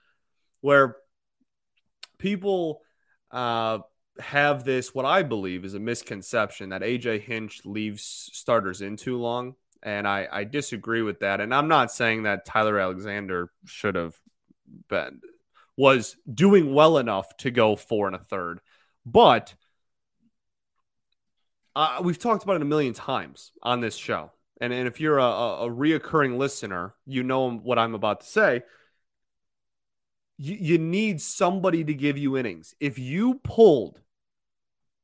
where 0.62 0.96
people 2.18 2.82
uh, 3.30 3.80
have 4.20 4.64
this 4.64 4.96
what 4.96 5.06
I 5.06 5.22
believe 5.22 5.64
is 5.64 5.76
a 5.76 5.80
misconception 5.80 6.70
that 6.70 6.82
AJ 6.82 7.22
Hinch 7.22 7.62
leaves 7.64 8.30
starters 8.34 8.82
in 8.82 8.98
too 8.98 9.18
long. 9.18 9.54
And 9.84 10.08
I, 10.08 10.28
I 10.32 10.44
disagree 10.44 11.02
with 11.02 11.20
that. 11.20 11.42
And 11.42 11.54
I'm 11.54 11.68
not 11.68 11.92
saying 11.92 12.24
that 12.24 12.46
Tyler 12.46 12.80
Alexander 12.80 13.52
should 13.66 13.96
have 13.96 14.16
been 14.90 15.22
was 15.78 16.16
doing 16.32 16.74
well 16.74 16.98
enough 16.98 17.36
to 17.38 17.52
go 17.52 17.76
four 17.76 18.08
and 18.08 18.16
a 18.16 18.20
third. 18.20 18.60
But 19.06 19.56
uh, 21.76 22.02
we've 22.04 22.20
talked 22.20 22.44
about 22.44 22.58
it 22.58 22.62
a 22.62 22.66
million 22.66 22.94
times 22.94 23.52
on 23.64 23.82
this 23.82 23.96
show. 23.96 24.32
And, 24.60 24.72
and 24.72 24.88
if 24.88 25.00
you're 25.00 25.18
a, 25.18 25.24
a, 25.24 25.68
a 25.68 25.70
reoccurring 25.70 26.38
listener, 26.38 26.94
you 27.06 27.24
know 27.24 27.50
what 27.50 27.80
I'm 27.80 27.96
about 27.96 28.22
to 28.22 28.28
say. 28.28 28.64
You, 30.38 30.58
you 30.60 30.78
need 30.78 31.22
somebody 31.22 31.84
to 31.84 31.94
give 31.94 32.18
you 32.18 32.38
innings. 32.38 32.76
If 32.80 33.00
you 33.00 33.36
pulled 33.44 34.02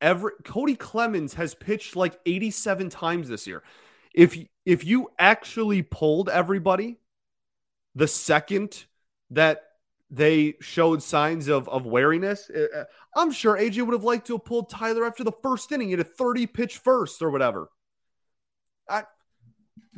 every 0.01 0.31
Cody 0.43 0.75
Clemens 0.75 1.36
has 1.36 1.55
pitched 1.55 1.95
like 1.95 2.19
87 2.25 2.89
times 2.89 3.29
this 3.29 3.47
year. 3.47 3.63
If 4.13 4.38
if 4.65 4.83
you 4.86 5.12
actually 5.17 5.81
pulled 5.81 6.29
everybody 6.29 6.97
the 7.95 8.07
second 8.07 8.86
that 9.31 9.63
they 10.09 10.55
showed 10.61 11.03
signs 11.03 11.47
of 11.47 11.67
of 11.69 11.85
wariness. 11.85 12.49
Uh, 12.49 12.79
uh, 12.79 12.83
I'm 13.15 13.31
sure 13.31 13.57
AJ 13.57 13.85
would 13.85 13.93
have 13.93 14.03
liked 14.03 14.27
to 14.27 14.33
have 14.33 14.45
pulled 14.45 14.69
Tyler 14.69 15.05
after 15.05 15.23
the 15.23 15.31
first 15.43 15.71
inning. 15.71 15.89
Had 15.89 15.99
a 15.99 16.03
30 16.03 16.47
pitch 16.47 16.77
first 16.77 17.21
or 17.21 17.29
whatever. 17.29 17.69
I 18.89 19.03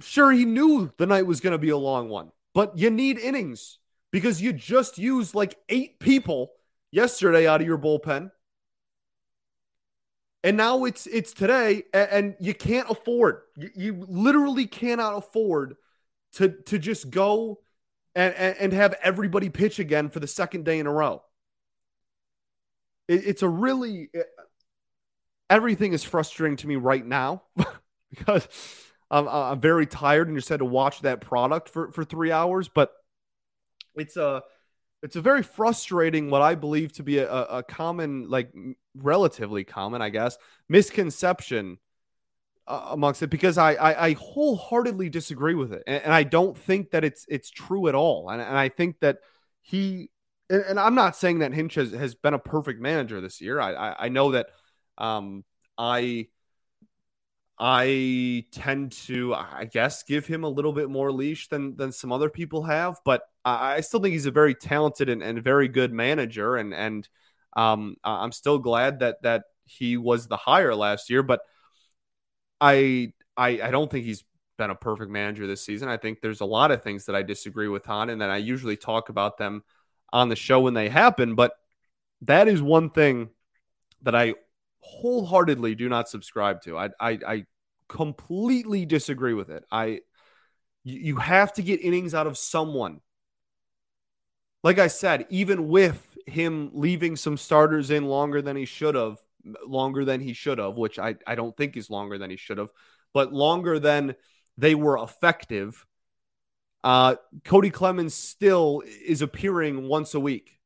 sure 0.01 0.31
he 0.31 0.45
knew 0.45 0.91
the 0.97 1.05
night 1.05 1.25
was 1.25 1.41
going 1.41 1.51
to 1.51 1.59
be 1.59 1.69
a 1.69 1.77
long 1.77 2.09
one, 2.09 2.31
but 2.53 2.77
you 2.77 2.89
need 2.89 3.19
innings 3.19 3.77
because 4.11 4.41
you 4.41 4.53
just 4.53 4.97
used 4.97 5.35
like 5.35 5.55
eight 5.69 5.99
people 5.99 6.53
yesterday 6.91 7.47
out 7.47 7.61
of 7.61 7.67
your 7.67 7.77
bullpen. 7.77 8.31
And 10.43 10.55
now 10.55 10.85
it's 10.85 11.05
it's 11.05 11.33
today, 11.33 11.83
and, 11.93 12.35
you 12.39 12.53
can't 12.53 12.89
afford. 12.89 13.41
You 13.57 14.05
literally 14.07 14.67
cannot 14.67 15.17
afford 15.17 15.75
to 16.33 16.49
to 16.67 16.79
just 16.79 17.09
go 17.09 17.59
and, 18.19 18.57
and, 18.59 18.73
have 18.73 18.95
everybody 19.01 19.49
pitch 19.49 19.79
again 19.79 20.09
for 20.09 20.19
the 20.19 20.27
second 20.27 20.65
day 20.65 20.79
in 20.79 20.87
a 20.87 20.91
row. 20.91 21.21
It, 23.07 23.25
it's 23.25 23.41
a 23.43 23.49
really 23.49 24.09
it, 24.13 24.27
everything 25.49 25.93
is 25.93 26.03
frustrating 26.03 26.57
to 26.57 26.67
me 26.67 26.75
right 26.75 27.05
now 27.05 27.43
because 28.09 28.47
I'm, 29.09 29.27
I'm 29.27 29.59
very 29.59 29.85
tired 29.85 30.27
and 30.27 30.37
just 30.37 30.49
had 30.49 30.59
to 30.59 30.65
watch 30.65 31.01
that 31.01 31.21
product 31.21 31.69
for, 31.69 31.91
for 31.91 32.03
three 32.03 32.31
hours. 32.31 32.67
But 32.67 32.91
it's 33.95 34.17
a 34.17 34.43
it's 35.01 35.15
a 35.15 35.21
very 35.21 35.43
frustrating 35.43 36.29
what 36.29 36.41
I 36.41 36.55
believe 36.55 36.93
to 36.93 37.03
be 37.03 37.19
a, 37.19 37.31
a 37.31 37.63
common, 37.63 38.29
like 38.29 38.51
relatively 38.95 39.63
common, 39.63 40.01
I 40.01 40.09
guess, 40.09 40.37
misconception 40.67 41.77
amongst 42.69 43.23
it 43.23 43.29
because 43.29 43.57
I, 43.57 43.73
I, 43.73 44.05
I 44.07 44.13
wholeheartedly 44.13 45.09
disagree 45.09 45.55
with 45.55 45.73
it, 45.73 45.83
and, 45.87 46.03
and, 46.03 46.13
I 46.13 46.23
don't 46.23 46.55
think 46.55 46.91
that 46.91 47.03
it's 47.03 47.25
it's 47.27 47.49
true 47.49 47.87
at 47.87 47.95
all. 47.95 48.29
And, 48.29 48.41
and 48.41 48.57
I 48.57 48.69
think 48.69 48.99
that 48.99 49.17
he 49.61 50.11
and, 50.49 50.63
and, 50.63 50.79
I'm 50.79 50.95
not 50.95 51.15
saying 51.15 51.39
that 51.39 51.53
Hinch 51.53 51.75
has, 51.75 51.91
has 51.91 52.15
been 52.15 52.33
a 52.33 52.39
perfect 52.39 52.79
manager 52.79 53.21
this 53.21 53.41
year. 53.41 53.59
I 53.59 53.73
I, 53.73 53.95
I 54.05 54.09
know 54.09 54.31
that 54.31 54.47
um, 54.97 55.43
I 55.77 56.27
I 57.57 58.45
tend 58.51 58.91
to 59.07 59.33
I 59.33 59.67
guess 59.71 60.03
give 60.03 60.27
him 60.27 60.43
a 60.43 60.49
little 60.49 60.73
bit 60.73 60.89
more 60.89 61.11
leash 61.11 61.47
than 61.49 61.75
than 61.75 61.91
some 61.91 62.11
other 62.11 62.29
people 62.29 62.63
have, 62.63 62.99
but 63.03 63.23
I 63.43 63.81
still 63.81 63.99
think 63.99 64.13
he's 64.13 64.27
a 64.27 64.31
very 64.31 64.53
talented 64.53 65.09
and, 65.09 65.23
and 65.23 65.43
very 65.43 65.67
good 65.67 65.91
manager, 65.91 66.55
and 66.55 66.73
and 66.73 67.09
um, 67.57 67.95
I'm 68.03 68.31
still 68.31 68.59
glad 68.59 68.99
that 68.99 69.23
that 69.23 69.43
he 69.65 69.97
was 69.97 70.27
the 70.27 70.37
hire 70.37 70.75
last 70.75 71.09
year, 71.09 71.23
but 71.23 71.41
I 72.61 73.13
I 73.37 73.61
I 73.61 73.71
don't 73.71 73.89
think 73.89 74.05
he's 74.05 74.23
been 74.57 74.69
a 74.69 74.75
perfect 74.75 75.11
manager 75.11 75.47
this 75.47 75.63
season. 75.63 75.89
I 75.89 75.97
think 75.97 76.21
there's 76.21 76.41
a 76.41 76.45
lot 76.45 76.71
of 76.71 76.83
things 76.83 77.05
that 77.05 77.15
I 77.15 77.23
disagree 77.23 77.67
with 77.67 77.89
on, 77.89 78.09
and 78.09 78.21
then 78.21 78.29
I 78.29 78.37
usually 78.37 78.77
talk 78.77 79.09
about 79.09 79.37
them 79.37 79.63
on 80.11 80.29
the 80.29 80.35
show 80.35 80.59
when 80.61 80.73
they 80.73 80.89
happen. 80.89 81.35
But 81.35 81.53
that 82.21 82.47
is 82.47 82.61
one 82.61 82.89
thing 82.89 83.29
that 84.01 84.15
I 84.15 84.35
wholeheartedly 84.81 85.75
do 85.75 85.89
not 85.89 86.09
subscribe 86.09 86.61
to. 86.63 86.77
I 86.77 86.89
I, 86.99 87.19
I 87.25 87.45
completely 87.87 88.85
disagree 88.85 89.33
with 89.33 89.49
it. 89.49 89.65
I 89.71 90.01
you 90.83 91.17
have 91.17 91.53
to 91.53 91.61
get 91.61 91.83
innings 91.83 92.13
out 92.13 92.27
of 92.27 92.37
someone. 92.37 93.01
Like 94.63 94.79
I 94.79 94.87
said, 94.87 95.25
even 95.29 95.67
with 95.69 96.17
him 96.25 96.71
leaving 96.73 97.15
some 97.15 97.37
starters 97.37 97.89
in 97.89 98.07
longer 98.07 98.41
than 98.41 98.55
he 98.55 98.65
should 98.65 98.95
have, 98.95 99.19
longer 99.65 100.05
than 100.05 100.21
he 100.21 100.33
should 100.33 100.57
have, 100.57 100.75
which 100.75 100.99
I, 100.99 101.15
I 101.25 101.35
don't 101.35 101.55
think 101.55 101.77
is 101.77 101.89
longer 101.89 102.17
than 102.17 102.29
he 102.29 102.37
should 102.37 102.57
have, 102.57 102.71
but 103.13 103.33
longer 103.33 103.79
than 103.79 104.15
they 104.57 104.75
were 104.75 104.97
effective. 104.97 105.85
Uh, 106.83 107.15
Cody 107.45 107.69
Clemens 107.69 108.13
still 108.13 108.83
is 109.05 109.21
appearing 109.21 109.87
once 109.87 110.13
a 110.13 110.19
week. 110.19 110.59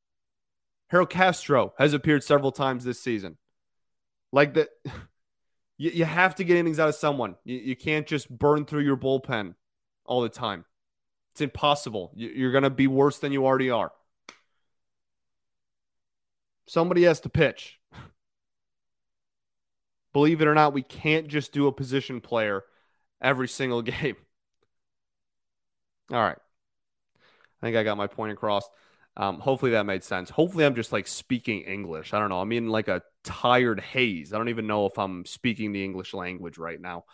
Harold 0.90 1.10
Castro 1.10 1.74
has 1.78 1.94
appeared 1.94 2.24
several 2.24 2.52
times 2.52 2.84
this 2.84 3.00
season. 3.00 3.38
Like 4.32 4.54
that, 4.56 4.70
you, 5.78 6.06
have 6.06 6.36
to 6.36 6.44
get 6.44 6.58
innings 6.58 6.80
out 6.80 6.90
of 6.90 6.96
someone. 6.96 7.36
You, 7.44 7.76
can't 7.76 8.06
just 8.06 8.30
burn 8.30 8.66
through 8.66 8.82
your 8.82 8.98
bullpen 8.98 9.56
all 10.06 10.22
the 10.22 10.30
time. 10.30 10.66
It's 11.34 11.42
impossible. 11.42 12.12
You, 12.16 12.30
you're 12.30 12.52
going 12.52 12.64
to 12.64 12.70
be 12.70 12.88
worse 12.88 13.18
than 13.18 13.32
you 13.32 13.46
already 13.46 13.72
are. 13.72 13.92
Somebody 16.68 17.04
has 17.04 17.20
to 17.22 17.30
pitch 17.30 17.80
believe 20.14 20.42
it 20.42 20.48
or 20.48 20.54
not, 20.54 20.74
we 20.74 20.84
can't 20.84 21.28
just 21.28 21.52
do 21.52 21.68
a 21.68 21.72
position 21.72 22.22
player 22.22 22.64
every 23.22 23.48
single 23.48 23.82
game. 23.84 24.16
All 26.12 26.22
right. 26.22 26.38
I 27.62 27.66
think 27.66 27.78
I 27.78 27.84
got 27.84 27.98
my 27.98 28.08
point 28.08 28.34
across. 28.34 28.70
Um, 29.16 29.40
hopefully 29.40 29.72
that 29.72 29.86
made 29.86 30.04
sense. 30.04 30.30
Hopefully 30.30 30.66
I'm 30.66 30.76
just 30.76 30.92
like 30.92 31.08
speaking 31.08 31.62
English. 31.62 32.14
I 32.14 32.20
don't 32.20 32.30
know. 32.30 32.42
I'm 32.42 32.52
in 32.52 32.68
like 32.68 32.88
a 32.88 33.04
tired 33.24 33.80
haze. 33.80 34.34
I 34.34 34.38
don't 34.38 34.50
even 34.50 34.68
know 34.68 34.86
if 34.86 34.98
I'm 34.98 35.26
speaking 35.26 35.72
the 35.72 35.84
English 35.84 36.14
language 36.14 36.58
right 36.58 36.82
now. 36.82 37.06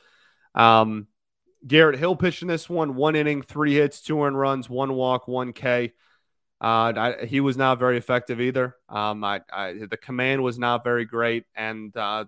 Um, 0.55 1.07
Garrett 1.67 1.99
Hill 1.99 2.15
pitched 2.15 2.41
in 2.41 2.47
this 2.47 2.69
one, 2.69 2.95
one 2.95 3.15
inning, 3.15 3.41
three 3.41 3.75
hits, 3.75 4.01
two 4.01 4.23
earned 4.23 4.39
runs, 4.39 4.69
one 4.69 4.93
walk, 4.93 5.27
one 5.27 5.51
K. 5.51 5.93
Uh, 6.61 6.93
I, 6.95 7.25
he 7.25 7.41
was 7.41 7.57
not 7.57 7.79
very 7.79 7.97
effective 7.97 8.41
either. 8.41 8.75
Um, 8.87 9.23
I, 9.23 9.41
I, 9.51 9.73
the 9.89 9.97
command 9.97 10.41
was 10.41 10.57
not 10.57 10.83
very 10.83 11.05
great, 11.05 11.45
and 11.55 11.95
uh, 11.95 12.25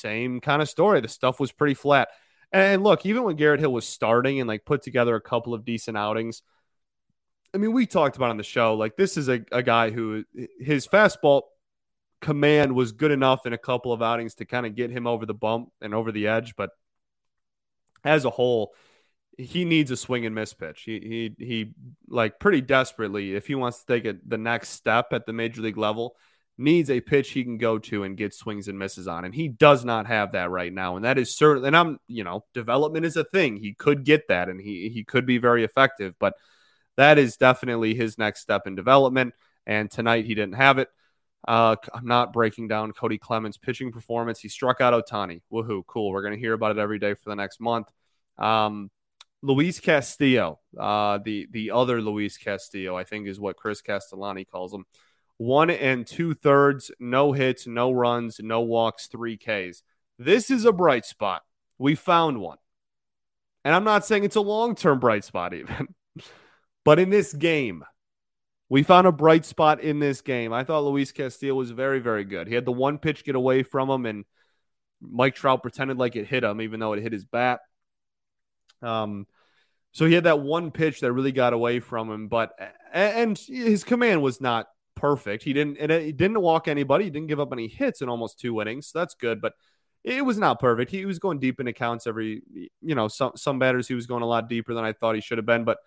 same 0.00 0.40
kind 0.40 0.62
of 0.62 0.68
story. 0.68 1.00
The 1.00 1.08
stuff 1.08 1.40
was 1.40 1.52
pretty 1.52 1.74
flat. 1.74 2.08
And 2.52 2.82
look, 2.82 3.04
even 3.04 3.24
when 3.24 3.36
Garrett 3.36 3.60
Hill 3.60 3.72
was 3.72 3.86
starting 3.86 4.40
and 4.40 4.48
like 4.48 4.64
put 4.64 4.82
together 4.82 5.14
a 5.14 5.20
couple 5.20 5.52
of 5.52 5.64
decent 5.64 5.96
outings, 5.96 6.42
I 7.54 7.58
mean, 7.58 7.72
we 7.72 7.86
talked 7.86 8.16
about 8.16 8.30
on 8.30 8.36
the 8.36 8.42
show, 8.42 8.74
like 8.74 8.96
this 8.96 9.16
is 9.16 9.28
a, 9.28 9.40
a 9.52 9.62
guy 9.62 9.90
who 9.90 10.24
his 10.60 10.86
fastball 10.86 11.42
command 12.20 12.74
was 12.74 12.92
good 12.92 13.10
enough 13.10 13.46
in 13.46 13.52
a 13.52 13.58
couple 13.58 13.92
of 13.92 14.02
outings 14.02 14.34
to 14.36 14.44
kind 14.44 14.66
of 14.66 14.74
get 14.74 14.90
him 14.90 15.06
over 15.06 15.24
the 15.24 15.34
bump 15.34 15.70
and 15.80 15.94
over 15.94 16.12
the 16.12 16.26
edge. 16.26 16.54
But 16.56 16.70
as 18.04 18.24
a 18.24 18.30
whole, 18.30 18.74
he 19.36 19.64
needs 19.64 19.90
a 19.90 19.96
swing 19.96 20.26
and 20.26 20.34
miss 20.34 20.52
pitch. 20.52 20.82
He 20.82 21.34
he 21.38 21.44
he 21.44 21.74
like 22.08 22.40
pretty 22.40 22.60
desperately, 22.60 23.34
if 23.34 23.46
he 23.46 23.54
wants 23.54 23.80
to 23.80 23.86
take 23.86 24.04
it 24.04 24.28
the 24.28 24.38
next 24.38 24.70
step 24.70 25.12
at 25.12 25.26
the 25.26 25.32
major 25.32 25.62
league 25.62 25.78
level, 25.78 26.16
needs 26.58 26.90
a 26.90 27.00
pitch 27.00 27.30
he 27.30 27.44
can 27.44 27.56
go 27.56 27.78
to 27.78 28.02
and 28.02 28.16
get 28.16 28.34
swings 28.34 28.68
and 28.68 28.78
misses 28.78 29.06
on. 29.06 29.24
And 29.24 29.34
he 29.34 29.48
does 29.48 29.84
not 29.84 30.06
have 30.06 30.32
that 30.32 30.50
right 30.50 30.72
now. 30.72 30.96
And 30.96 31.04
that 31.04 31.16
is 31.16 31.34
certainly 31.34 31.68
and 31.68 31.76
I'm, 31.76 31.98
you 32.08 32.24
know, 32.24 32.44
development 32.52 33.06
is 33.06 33.16
a 33.16 33.24
thing. 33.24 33.56
He 33.56 33.74
could 33.74 34.04
get 34.04 34.28
that 34.28 34.48
and 34.48 34.60
he 34.60 34.90
he 34.90 35.04
could 35.04 35.24
be 35.24 35.38
very 35.38 35.64
effective, 35.64 36.14
but 36.18 36.34
that 36.96 37.16
is 37.16 37.36
definitely 37.36 37.94
his 37.94 38.18
next 38.18 38.40
step 38.40 38.66
in 38.66 38.74
development. 38.74 39.34
And 39.66 39.90
tonight 39.90 40.26
he 40.26 40.34
didn't 40.34 40.56
have 40.56 40.78
it. 40.78 40.88
Uh, 41.46 41.76
I'm 41.94 42.06
not 42.06 42.32
breaking 42.32 42.66
down 42.66 42.92
Cody 42.92 43.18
Clemens' 43.18 43.56
pitching 43.56 43.92
performance. 43.92 44.40
He 44.40 44.48
struck 44.48 44.80
out 44.80 44.92
Ohtani. 44.92 45.42
Woohoo, 45.52 45.86
cool. 45.86 46.10
We're 46.10 46.22
going 46.22 46.34
to 46.34 46.40
hear 46.40 46.54
about 46.54 46.72
it 46.72 46.78
every 46.78 46.98
day 46.98 47.14
for 47.14 47.30
the 47.30 47.36
next 47.36 47.60
month. 47.60 47.88
Um, 48.36 48.90
Luis 49.42 49.78
Castillo, 49.78 50.58
uh, 50.78 51.18
the 51.24 51.46
the 51.52 51.70
other 51.70 52.02
Luis 52.02 52.36
Castillo, 52.36 52.96
I 52.96 53.04
think 53.04 53.28
is 53.28 53.38
what 53.38 53.56
Chris 53.56 53.80
Castellani 53.80 54.44
calls 54.44 54.74
him. 54.74 54.84
One 55.38 55.70
and 55.70 56.06
two 56.06 56.34
thirds, 56.34 56.90
no 56.98 57.32
hits, 57.32 57.66
no 57.66 57.92
runs, 57.92 58.40
no 58.40 58.60
walks, 58.60 59.06
three 59.06 59.36
Ks. 59.36 59.82
This 60.18 60.50
is 60.50 60.64
a 60.64 60.72
bright 60.72 61.06
spot. 61.06 61.42
We 61.78 61.94
found 61.94 62.40
one. 62.40 62.58
And 63.64 63.74
I'm 63.74 63.84
not 63.84 64.04
saying 64.04 64.24
it's 64.24 64.36
a 64.36 64.40
long 64.40 64.74
term 64.74 64.98
bright 64.98 65.24
spot, 65.24 65.54
even. 65.54 65.94
but 66.84 66.98
in 66.98 67.10
this 67.10 67.32
game, 67.32 67.84
we 68.68 68.82
found 68.82 69.06
a 69.06 69.12
bright 69.12 69.44
spot 69.46 69.80
in 69.80 70.00
this 70.00 70.20
game. 70.20 70.52
I 70.52 70.64
thought 70.64 70.84
Luis 70.84 71.12
Castillo 71.12 71.54
was 71.54 71.70
very, 71.70 72.00
very 72.00 72.24
good. 72.24 72.48
He 72.48 72.54
had 72.54 72.64
the 72.64 72.72
one 72.72 72.98
pitch 72.98 73.24
get 73.24 73.34
away 73.34 73.62
from 73.62 73.88
him, 73.88 74.06
and 74.06 74.24
Mike 75.00 75.36
Trout 75.36 75.62
pretended 75.62 75.98
like 75.98 76.16
it 76.16 76.26
hit 76.26 76.44
him, 76.44 76.60
even 76.60 76.80
though 76.80 76.92
it 76.92 77.02
hit 77.02 77.12
his 77.12 77.24
bat. 77.24 77.60
Um, 78.82 79.26
so 79.92 80.04
he 80.04 80.14
had 80.14 80.24
that 80.24 80.40
one 80.40 80.70
pitch 80.70 81.00
that 81.00 81.12
really 81.12 81.32
got 81.32 81.52
away 81.52 81.80
from 81.80 82.10
him, 82.10 82.28
but 82.28 82.52
and 82.92 83.38
his 83.38 83.84
command 83.84 84.22
was 84.22 84.40
not 84.40 84.66
perfect. 84.98 85.42
He 85.42 85.52
didn't 85.52 85.78
it, 85.78 86.16
didn't 86.16 86.40
walk 86.40 86.68
anybody. 86.68 87.04
He 87.04 87.10
didn't 87.10 87.28
give 87.28 87.40
up 87.40 87.52
any 87.52 87.68
hits 87.68 88.02
in 88.02 88.08
almost 88.08 88.38
two 88.38 88.60
innings. 88.60 88.88
So 88.88 88.98
that's 88.98 89.14
good, 89.14 89.40
but 89.40 89.54
it 90.04 90.24
was 90.24 90.38
not 90.38 90.60
perfect. 90.60 90.90
He 90.90 91.04
was 91.04 91.18
going 91.18 91.38
deep 91.38 91.60
in 91.60 91.68
accounts 91.68 92.06
every 92.06 92.42
you 92.80 92.94
know 92.94 93.08
some 93.08 93.32
some 93.36 93.58
batters 93.58 93.88
he 93.88 93.94
was 93.94 94.06
going 94.06 94.22
a 94.22 94.26
lot 94.26 94.48
deeper 94.48 94.74
than 94.74 94.84
I 94.84 94.92
thought 94.92 95.14
he 95.14 95.20
should 95.20 95.38
have 95.38 95.46
been. 95.46 95.64
But 95.64 95.78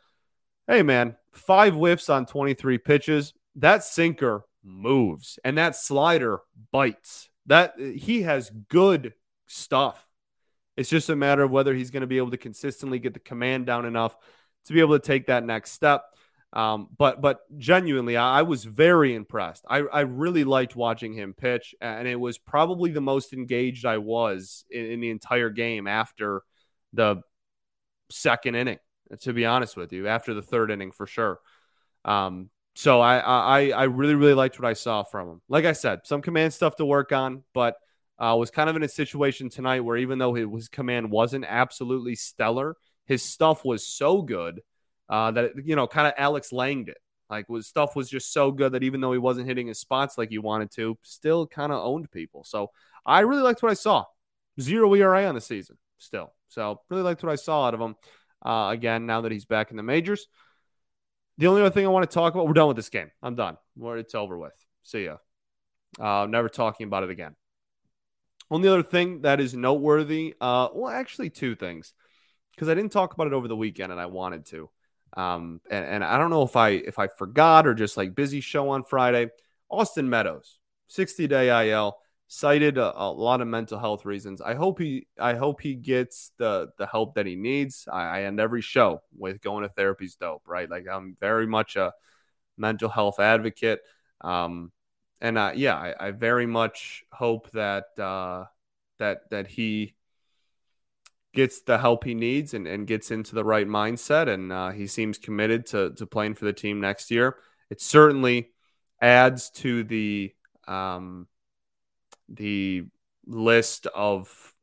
hey, 0.68 0.84
man, 0.84 1.16
five 1.34 1.74
whiffs 1.74 2.10
on 2.10 2.26
twenty 2.26 2.54
three 2.54 2.78
pitches. 2.78 3.34
That 3.56 3.84
sinker 3.84 4.46
moves 4.64 5.40
and 5.44 5.58
that 5.58 5.76
slider 5.76 6.40
bites. 6.72 7.30
That 7.48 7.74
he 7.80 8.22
has 8.22 8.52
good 8.70 9.14
stuff. 9.48 10.08
It's 10.78 10.90
just 10.90 11.10
a 11.10 11.16
matter 11.16 11.44
of 11.44 11.52
whether 11.52 11.74
he's 11.74 11.92
going 11.92 12.02
to 12.02 12.08
be 12.08 12.18
able 12.18 12.32
to 12.32 12.38
consistently 12.38 13.00
get 13.00 13.14
the 13.14 13.20
command 13.20 13.66
down 13.66 13.86
enough 13.86 14.16
to 14.66 14.74
be 14.74 14.80
able 14.80 14.98
to 14.98 15.06
take 15.06 15.28
that 15.28 15.44
next 15.44 15.72
step. 15.72 16.04
Um, 16.54 16.90
but 16.98 17.22
but 17.22 17.40
genuinely, 17.58 18.18
I, 18.18 18.40
I 18.40 18.42
was 18.42 18.66
very 18.66 19.16
impressed. 19.16 19.64
I, 19.70 19.78
I 19.80 20.02
really 20.02 20.44
liked 20.44 20.76
watching 20.76 21.14
him 21.14 21.34
pitch, 21.34 21.74
and 21.80 22.08
it 22.08 22.20
was 22.20 22.38
probably 22.38 22.92
the 22.92 23.02
most 23.02 23.32
engaged 23.32 23.86
I 23.86 24.00
was 24.00 24.66
in, 24.70 24.86
in 24.86 25.00
the 25.00 25.12
entire 25.12 25.50
game 25.50 25.88
after 25.88 26.44
the 26.94 27.22
second 28.10 28.56
inning. 28.56 28.80
To 29.22 29.34
be 29.34 29.46
honest 29.46 29.76
with 29.76 29.92
you, 29.92 30.08
after 30.08 30.34
the 30.34 30.42
third 30.42 30.72
inning 30.72 30.92
for 30.92 31.06
sure. 31.06 31.40
Um, 32.06 32.50
so 32.76 33.02
I, 33.02 33.18
I 33.18 33.70
I 33.70 33.84
really 33.84 34.16
really 34.16 34.34
liked 34.34 34.60
what 34.60 34.68
I 34.68 34.74
saw 34.74 35.04
from 35.04 35.28
him. 35.30 35.42
Like 35.50 35.66
I 35.66 35.74
said, 35.74 36.02
some 36.06 36.22
command 36.22 36.54
stuff 36.54 36.78
to 36.78 36.86
work 36.86 37.12
on, 37.12 37.44
but 37.54 37.76
uh, 38.20 38.36
was 38.38 38.52
kind 38.52 38.70
of 38.70 38.76
in 38.76 38.84
a 38.84 38.90
situation 38.90 39.50
tonight 39.50 39.82
where 39.82 39.98
even 39.98 40.20
though 40.20 40.34
his 40.34 40.70
command 40.70 41.12
wasn't 41.12 41.46
absolutely 41.48 42.16
stellar, 42.16 42.76
his 43.06 43.24
stuff 43.24 43.66
was 43.66 43.86
so 43.86 44.22
good 44.22 44.62
uh, 45.12 45.30
that 45.32 45.52
you 45.64 45.76
know 45.76 45.86
kind 45.86 46.08
of 46.08 46.14
Alex 46.18 46.52
Langed 46.52 46.90
it. 46.90 46.98
Like 47.30 47.48
was 47.48 47.68
stuff 47.68 47.96
was 47.96 48.10
just 48.10 48.34
so 48.34 48.52
good 48.52 48.74
that 48.74 48.84
even 48.84 49.00
though 49.00 49.12
he 49.12 49.20
wasn't 49.20 49.48
hitting 49.48 49.68
his 49.68 49.80
spots 49.80 50.18
like 50.18 50.30
he 50.30 50.38
wanted 50.40 50.72
to, 50.72 50.98
still 51.02 51.46
kind 51.46 51.72
of 51.72 51.84
owned 51.84 52.10
people. 52.12 52.44
So 52.44 52.72
I 53.06 53.20
really 53.22 53.44
liked 53.44 53.62
what 53.62 53.72
I 53.72 53.76
saw. 53.76 54.06
Zero 54.60 54.94
ERA 54.96 55.26
on 55.28 55.36
the 55.36 55.42
season 55.42 55.78
still. 55.98 56.34
So 56.50 56.82
really 56.90 57.04
liked 57.04 57.24
what 57.24 57.32
I 57.32 57.36
saw 57.36 57.68
out 57.68 57.74
of 57.74 57.80
him. 57.80 57.96
Uh, 58.44 58.70
again, 58.72 59.06
now 59.06 59.22
that 59.22 59.32
he's 59.32 59.46
back 59.46 59.72
in 59.72 59.78
the 59.78 59.84
majors. 59.84 60.28
The 61.38 61.48
only 61.48 61.62
other 61.62 61.72
thing 61.72 61.86
I 61.86 61.90
want 61.90 62.10
to 62.10 62.14
talk 62.14 62.34
about, 62.34 62.48
we're 62.48 62.54
done 62.54 62.68
with 62.68 62.76
this 62.76 62.90
game. 62.90 63.10
I'm 63.24 63.36
done. 63.36 63.58
It's 63.80 64.16
over 64.16 64.38
with. 64.38 64.56
See 64.84 65.06
ya. 65.06 65.18
Uh, 66.00 66.28
never 66.28 66.50
talking 66.50 66.88
about 66.88 67.04
it 67.04 67.10
again. 67.10 67.36
Only 68.50 68.68
other 68.68 68.84
thing 68.84 69.22
that 69.22 69.40
is 69.40 69.54
noteworthy, 69.54 70.36
uh, 70.42 70.68
well, 70.74 70.92
actually, 70.92 71.30
two 71.30 71.56
things, 71.56 71.94
because 72.54 72.68
I 72.68 72.74
didn't 72.74 72.92
talk 72.92 73.14
about 73.14 73.28
it 73.28 73.34
over 73.34 73.48
the 73.48 73.56
weekend 73.56 73.92
and 73.94 74.02
I 74.02 74.08
wanted 74.08 74.46
to. 74.48 74.70
Um, 75.18 75.62
and, 75.70 75.86
and 75.86 76.04
I 76.04 76.18
don't 76.18 76.30
know 76.30 76.44
if 76.44 76.56
I 76.56 76.70
if 76.70 77.00
I 77.00 77.08
forgot 77.08 77.68
or 77.68 77.74
just 77.74 77.98
like 77.98 78.16
busy 78.16 78.42
show 78.42 78.70
on 78.70 78.84
Friday. 78.84 79.30
Austin 79.70 80.10
Meadows, 80.10 80.60
60 80.88 81.28
day 81.28 81.70
IL, 81.70 81.98
cited 82.28 82.78
a, 82.78 82.94
a, 83.02 83.12
lot 83.12 83.42
of 83.42 83.48
mental 83.48 83.80
health 83.80 84.06
reasons. 84.06 84.42
I 84.42 84.54
hope 84.54 84.80
he 84.80 85.08
I 85.20 85.34
hope 85.34 85.62
he 85.62 85.76
gets 85.76 86.32
the 86.38 86.70
the 86.78 86.88
help 86.88 87.16
that 87.16 87.26
he 87.26 87.36
needs. 87.36 87.88
I, 87.92 88.20
I 88.20 88.24
end 88.24 88.40
every 88.40 88.62
show 88.62 89.02
with 89.18 89.42
going 89.42 89.64
to 89.64 89.70
therapy's 89.70 90.16
dope, 90.16 90.44
right? 90.48 90.70
Like 90.70 90.88
I'm 90.92 91.16
very 91.20 91.48
much 91.48 91.76
a 91.76 91.94
mental 92.58 92.90
health 92.90 93.20
advocate. 93.20 93.82
Um, 94.22 94.72
and 95.20 95.38
uh, 95.38 95.52
yeah, 95.56 95.76
I, 95.76 96.08
I, 96.08 96.12
very 96.12 96.46
much 96.46 97.04
hope 97.12 97.52
that 97.52 97.86
uh, 98.00 98.46
that 99.00 99.30
that 99.30 99.48
he 99.48 99.96
gets 101.34 101.62
the 101.62 101.78
help 101.78 102.04
he 102.04 102.14
needs 102.14 102.54
and, 102.54 102.68
and 102.68 102.88
gets 102.88 103.12
into 103.12 103.36
the 103.36 103.44
right 103.44 103.68
mindset. 103.68 104.28
And 104.28 104.52
uh, 104.52 104.70
he 104.72 104.88
seems 104.88 105.18
committed 105.18 105.66
to 105.68 105.92
to 105.92 106.06
playing 106.06 106.36
for 106.36 106.46
the 106.46 106.54
team 106.54 106.80
next 106.80 107.12
year. 107.12 107.38
It 107.70 107.82
certainly 107.82 108.52
adds 109.02 109.50
to 109.52 109.84
the 109.84 110.34
um, 110.68 111.28
the 112.30 112.86
list 113.26 113.88
of 113.88 114.54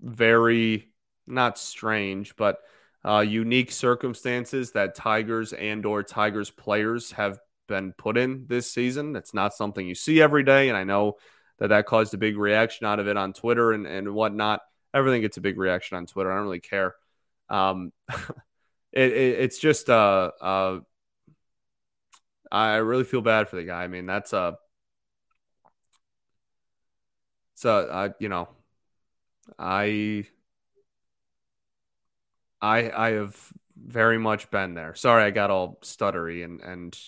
very 0.00 0.92
not 1.26 1.58
strange, 1.58 2.36
but 2.36 2.58
uh, 3.04 3.20
unique 3.20 3.70
circumstances 3.70 4.72
that 4.72 4.94
Tigers 4.94 5.52
and 5.52 5.84
or 5.84 6.02
Tigers 6.02 6.50
players 6.50 7.12
have 7.12 7.38
been 7.68 7.92
put 7.92 8.16
in 8.16 8.46
this 8.48 8.70
season. 8.70 9.16
It's 9.16 9.34
not 9.34 9.54
something 9.54 9.86
you 9.86 9.94
see 9.94 10.20
every 10.20 10.42
day, 10.42 10.68
and 10.68 10.76
I 10.76 10.84
know 10.84 11.16
that 11.58 11.68
that 11.68 11.86
caused 11.86 12.14
a 12.14 12.18
big 12.18 12.36
reaction 12.36 12.86
out 12.86 13.00
of 13.00 13.08
it 13.08 13.16
on 13.16 13.32
Twitter 13.32 13.72
and 13.72 13.86
and 13.86 14.14
whatnot. 14.14 14.60
Everything 14.94 15.22
gets 15.22 15.36
a 15.36 15.42
big 15.42 15.58
reaction 15.58 15.96
on 15.98 16.06
Twitter. 16.06 16.32
I 16.32 16.36
don't 16.36 16.44
really 16.44 16.60
care. 16.60 16.94
Um, 17.50 17.92
it, 18.92 19.12
it, 19.12 19.40
it's 19.40 19.58
just 19.58 19.90
uh, 19.90 20.30
uh, 20.40 20.80
I 22.50 22.76
really 22.76 23.04
feel 23.04 23.20
bad 23.20 23.48
for 23.48 23.56
the 23.56 23.64
guy. 23.64 23.82
I 23.82 23.88
mean, 23.88 24.06
that's 24.06 24.32
a 24.32 24.58
it's 27.54 27.64
a 27.64 27.70
uh, 27.70 28.08
you 28.18 28.28
know, 28.28 28.48
I 29.58 30.26
I 32.60 32.90
I 32.90 33.10
have 33.12 33.36
very 33.76 34.18
much 34.18 34.50
been 34.50 34.74
there. 34.74 34.94
Sorry, 34.94 35.24
I 35.24 35.30
got 35.30 35.50
all 35.50 35.78
stuttery 35.82 36.44
and 36.44 36.60
and 36.60 36.98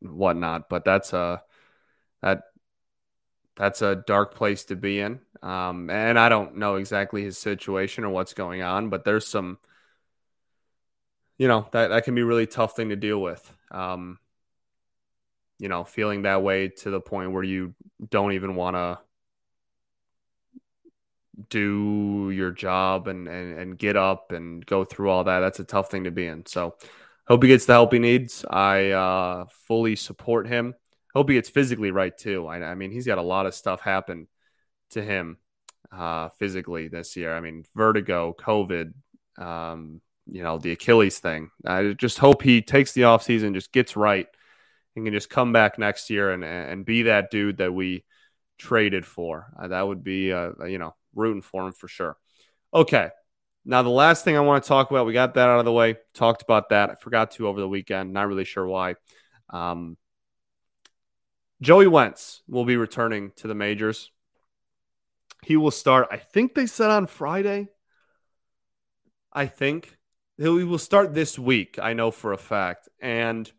whatnot. 0.00 0.68
But 0.68 0.84
that's 0.84 1.12
a 1.12 1.42
that 2.22 2.44
that's 3.56 3.82
a 3.82 3.96
dark 3.96 4.34
place 4.34 4.64
to 4.64 4.76
be 4.76 5.00
in. 5.00 5.20
Um, 5.42 5.90
and 5.90 6.18
I 6.18 6.28
don't 6.28 6.56
know 6.56 6.76
exactly 6.76 7.22
his 7.22 7.38
situation 7.38 8.04
or 8.04 8.10
what's 8.10 8.34
going 8.34 8.62
on, 8.62 8.88
but 8.88 9.04
there's 9.04 9.26
some, 9.26 9.58
you 11.38 11.48
know, 11.48 11.68
that 11.72 11.88
that 11.88 12.04
can 12.04 12.14
be 12.14 12.22
really 12.22 12.46
tough 12.46 12.74
thing 12.74 12.88
to 12.88 12.96
deal 12.96 13.20
with. 13.20 13.52
Um, 13.70 14.18
you 15.58 15.68
know, 15.68 15.84
feeling 15.84 16.22
that 16.22 16.42
way 16.42 16.68
to 16.68 16.90
the 16.90 17.00
point 17.00 17.32
where 17.32 17.42
you 17.42 17.74
don't 18.10 18.32
even 18.32 18.54
want 18.56 18.76
to 18.76 18.98
do 21.48 22.30
your 22.30 22.50
job 22.50 23.08
and, 23.08 23.28
and 23.28 23.58
and 23.58 23.78
get 23.78 23.96
up 23.96 24.32
and 24.32 24.64
go 24.66 24.84
through 24.84 25.10
all 25.10 25.24
that. 25.24 25.40
That's 25.40 25.60
a 25.60 25.64
tough 25.64 25.90
thing 25.90 26.04
to 26.04 26.10
be 26.10 26.26
in. 26.26 26.46
So 26.46 26.76
hope 27.26 27.42
he 27.42 27.48
gets 27.48 27.66
the 27.66 27.74
help 27.74 27.92
he 27.92 27.98
needs. 27.98 28.44
I 28.48 28.90
uh, 28.90 29.46
fully 29.48 29.96
support 29.96 30.46
him. 30.46 30.74
Hope 31.14 31.28
he 31.28 31.36
gets 31.36 31.48
physically 31.48 31.90
right 31.90 32.16
too. 32.16 32.46
I, 32.46 32.62
I 32.62 32.74
mean, 32.74 32.90
he's 32.90 33.06
got 33.06 33.18
a 33.18 33.22
lot 33.22 33.46
of 33.46 33.54
stuff 33.54 33.80
happen 33.80 34.26
to 34.90 35.02
him 35.02 35.38
uh, 35.92 36.30
physically 36.30 36.88
this 36.88 37.16
year. 37.16 37.36
I 37.36 37.40
mean, 37.40 37.64
vertigo, 37.74 38.34
COVID, 38.38 38.92
um, 39.38 40.00
you 40.26 40.42
know, 40.42 40.58
the 40.58 40.72
Achilles 40.72 41.18
thing. 41.18 41.50
I 41.64 41.92
just 41.92 42.18
hope 42.18 42.42
he 42.42 42.62
takes 42.62 42.92
the 42.92 43.02
offseason, 43.02 43.54
just 43.54 43.72
gets 43.72 43.96
right, 43.96 44.26
and 44.96 45.04
can 45.04 45.14
just 45.14 45.30
come 45.30 45.52
back 45.52 45.78
next 45.78 46.10
year 46.10 46.32
and 46.32 46.44
and 46.44 46.84
be 46.84 47.02
that 47.04 47.30
dude 47.30 47.58
that 47.58 47.72
we 47.72 48.04
traded 48.58 49.04
for. 49.04 49.52
Uh, 49.58 49.68
that 49.68 49.86
would 49.86 50.02
be, 50.02 50.32
uh, 50.32 50.52
you 50.66 50.78
know, 50.78 50.94
rooting 51.14 51.42
for 51.42 51.66
him 51.66 51.72
for 51.72 51.88
sure. 51.88 52.16
Okay. 52.72 53.10
Now, 53.64 53.82
the 53.82 53.88
last 53.88 54.24
thing 54.24 54.36
I 54.36 54.40
want 54.40 54.62
to 54.62 54.68
talk 54.68 54.90
about, 54.90 55.06
we 55.06 55.14
got 55.14 55.34
that 55.34 55.48
out 55.48 55.58
of 55.58 55.64
the 55.64 55.72
way, 55.72 55.96
talked 56.12 56.42
about 56.42 56.68
that. 56.68 56.90
I 56.90 56.94
forgot 56.96 57.30
to 57.32 57.48
over 57.48 57.60
the 57.60 57.68
weekend, 57.68 58.12
not 58.12 58.28
really 58.28 58.44
sure 58.44 58.66
why. 58.66 58.96
Um, 59.48 59.96
Joey 61.60 61.86
Wentz 61.86 62.42
will 62.48 62.64
be 62.64 62.76
returning 62.76 63.32
to 63.36 63.48
the 63.48 63.54
majors. 63.54 64.10
He 65.42 65.56
will 65.56 65.70
start, 65.70 66.08
I 66.10 66.16
think 66.16 66.54
they 66.54 66.66
said 66.66 66.90
on 66.90 67.06
Friday. 67.06 67.68
I 69.32 69.46
think 69.46 69.96
he 70.36 70.48
will 70.48 70.78
start 70.78 71.14
this 71.14 71.38
week. 71.38 71.78
I 71.80 71.92
know 71.92 72.10
for 72.10 72.32
a 72.32 72.38
fact. 72.38 72.88
And 73.00 73.50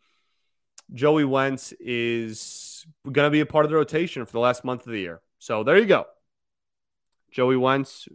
Joey 0.93 1.25
Wentz 1.25 1.73
is 1.79 2.85
going 3.03 3.27
to 3.27 3.31
be 3.31 3.39
a 3.39 3.45
part 3.45 3.65
of 3.65 3.71
the 3.71 3.77
rotation 3.77 4.25
for 4.25 4.31
the 4.31 4.39
last 4.39 4.63
month 4.63 4.85
of 4.85 4.91
the 4.91 4.99
year. 4.99 5.21
So 5.39 5.63
there 5.63 5.77
you 5.77 5.85
go. 5.85 6.05
Joey 7.31 7.57
Wentz, 7.57 8.07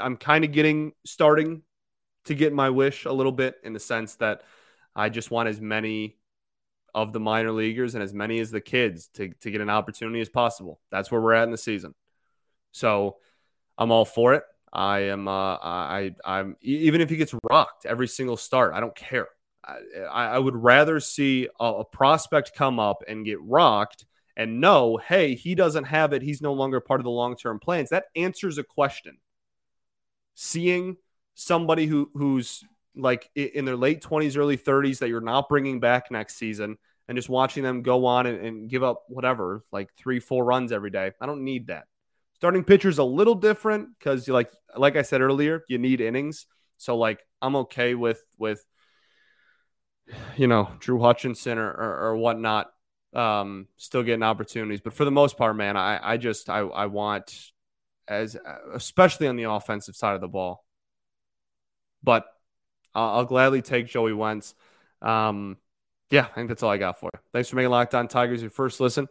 I'm 0.00 0.16
kind 0.16 0.44
of 0.44 0.52
getting 0.52 0.92
starting 1.04 1.62
to 2.24 2.34
get 2.34 2.52
my 2.52 2.70
wish 2.70 3.04
a 3.04 3.12
little 3.12 3.32
bit 3.32 3.56
in 3.62 3.72
the 3.72 3.80
sense 3.80 4.16
that 4.16 4.42
I 4.96 5.08
just 5.08 5.30
want 5.30 5.48
as 5.48 5.60
many 5.60 6.16
of 6.94 7.12
the 7.12 7.20
minor 7.20 7.52
leaguers 7.52 7.94
and 7.94 8.02
as 8.02 8.14
many 8.14 8.38
as 8.38 8.50
the 8.50 8.60
kids 8.60 9.08
to, 9.14 9.28
to 9.40 9.50
get 9.50 9.60
an 9.60 9.70
opportunity 9.70 10.20
as 10.20 10.28
possible. 10.28 10.80
That's 10.90 11.10
where 11.10 11.20
we're 11.20 11.34
at 11.34 11.44
in 11.44 11.50
the 11.50 11.58
season. 11.58 11.94
So 12.72 13.16
I'm 13.76 13.90
all 13.90 14.04
for 14.04 14.34
it. 14.34 14.44
I 14.72 15.00
am. 15.00 15.28
Uh, 15.28 15.56
I. 15.60 16.14
I'm. 16.24 16.56
Even 16.60 17.00
if 17.00 17.08
he 17.08 17.16
gets 17.16 17.34
rocked 17.48 17.86
every 17.86 18.08
single 18.08 18.36
start, 18.36 18.74
I 18.74 18.80
don't 18.80 18.94
care. 18.94 19.28
I, 19.64 20.24
I 20.26 20.38
would 20.38 20.56
rather 20.56 21.00
see 21.00 21.48
a, 21.60 21.64
a 21.64 21.84
prospect 21.84 22.54
come 22.54 22.78
up 22.78 23.02
and 23.06 23.24
get 23.24 23.40
rocked 23.40 24.04
and 24.36 24.60
know, 24.60 24.96
hey, 24.96 25.34
he 25.34 25.54
doesn't 25.54 25.84
have 25.84 26.12
it. 26.12 26.22
He's 26.22 26.42
no 26.42 26.52
longer 26.52 26.80
part 26.80 27.00
of 27.00 27.04
the 27.04 27.10
long 27.10 27.36
term 27.36 27.60
plans. 27.60 27.90
That 27.90 28.06
answers 28.16 28.58
a 28.58 28.64
question. 28.64 29.18
Seeing 30.34 30.96
somebody 31.34 31.86
who 31.86 32.10
who's 32.14 32.64
like 32.96 33.30
in 33.34 33.64
their 33.64 33.76
late 33.76 34.02
20s, 34.02 34.36
early 34.36 34.56
30s 34.56 34.98
that 34.98 35.08
you're 35.08 35.20
not 35.20 35.48
bringing 35.48 35.80
back 35.80 36.10
next 36.10 36.36
season 36.36 36.78
and 37.08 37.16
just 37.16 37.28
watching 37.28 37.62
them 37.62 37.82
go 37.82 38.06
on 38.06 38.26
and, 38.26 38.38
and 38.38 38.70
give 38.70 38.82
up 38.82 39.04
whatever, 39.08 39.64
like 39.72 39.90
three, 39.96 40.20
four 40.20 40.44
runs 40.44 40.72
every 40.72 40.90
day. 40.90 41.12
I 41.20 41.26
don't 41.26 41.44
need 41.44 41.68
that. 41.68 41.84
Starting 42.36 42.64
pitcher's 42.64 42.98
a 42.98 43.04
little 43.04 43.34
different 43.34 43.98
because 43.98 44.26
you 44.26 44.34
like 44.34 44.52
like 44.76 44.96
I 44.96 45.02
said 45.02 45.20
earlier, 45.20 45.64
you 45.68 45.78
need 45.78 46.00
innings. 46.00 46.46
So 46.78 46.96
like 46.96 47.20
I'm 47.40 47.56
okay 47.56 47.94
with 47.94 48.22
with 48.38 48.64
you 50.36 50.46
know 50.46 50.70
Drew 50.80 51.00
Hutchinson 51.00 51.58
or, 51.58 51.70
or, 51.70 51.98
or 52.08 52.16
whatnot 52.16 52.70
um, 53.14 53.68
still 53.76 54.02
getting 54.02 54.22
opportunities. 54.22 54.80
But 54.80 54.92
for 54.92 55.04
the 55.04 55.10
most 55.10 55.38
part, 55.38 55.56
man, 55.56 55.76
I 55.76 56.00
I 56.02 56.16
just 56.16 56.50
I 56.50 56.58
I 56.58 56.86
want 56.86 57.34
as 58.06 58.36
especially 58.74 59.28
on 59.28 59.36
the 59.36 59.44
offensive 59.44 59.96
side 59.96 60.14
of 60.14 60.20
the 60.20 60.28
ball. 60.28 60.64
But 62.02 62.26
I'll, 62.94 63.10
I'll 63.10 63.24
gladly 63.24 63.62
take 63.62 63.86
Joey 63.86 64.12
Wentz. 64.12 64.54
Um, 65.02 65.56
yeah, 66.10 66.26
I 66.30 66.34
think 66.34 66.48
that's 66.48 66.62
all 66.62 66.70
I 66.70 66.78
got 66.78 67.00
for 67.00 67.10
you. 67.12 67.20
Thanks 67.32 67.48
for 67.48 67.56
making 67.56 67.70
Locked 67.70 67.94
On 67.94 68.08
Tigers 68.08 68.40
your 68.40 68.50
first 68.50 68.80
listen 68.80 69.08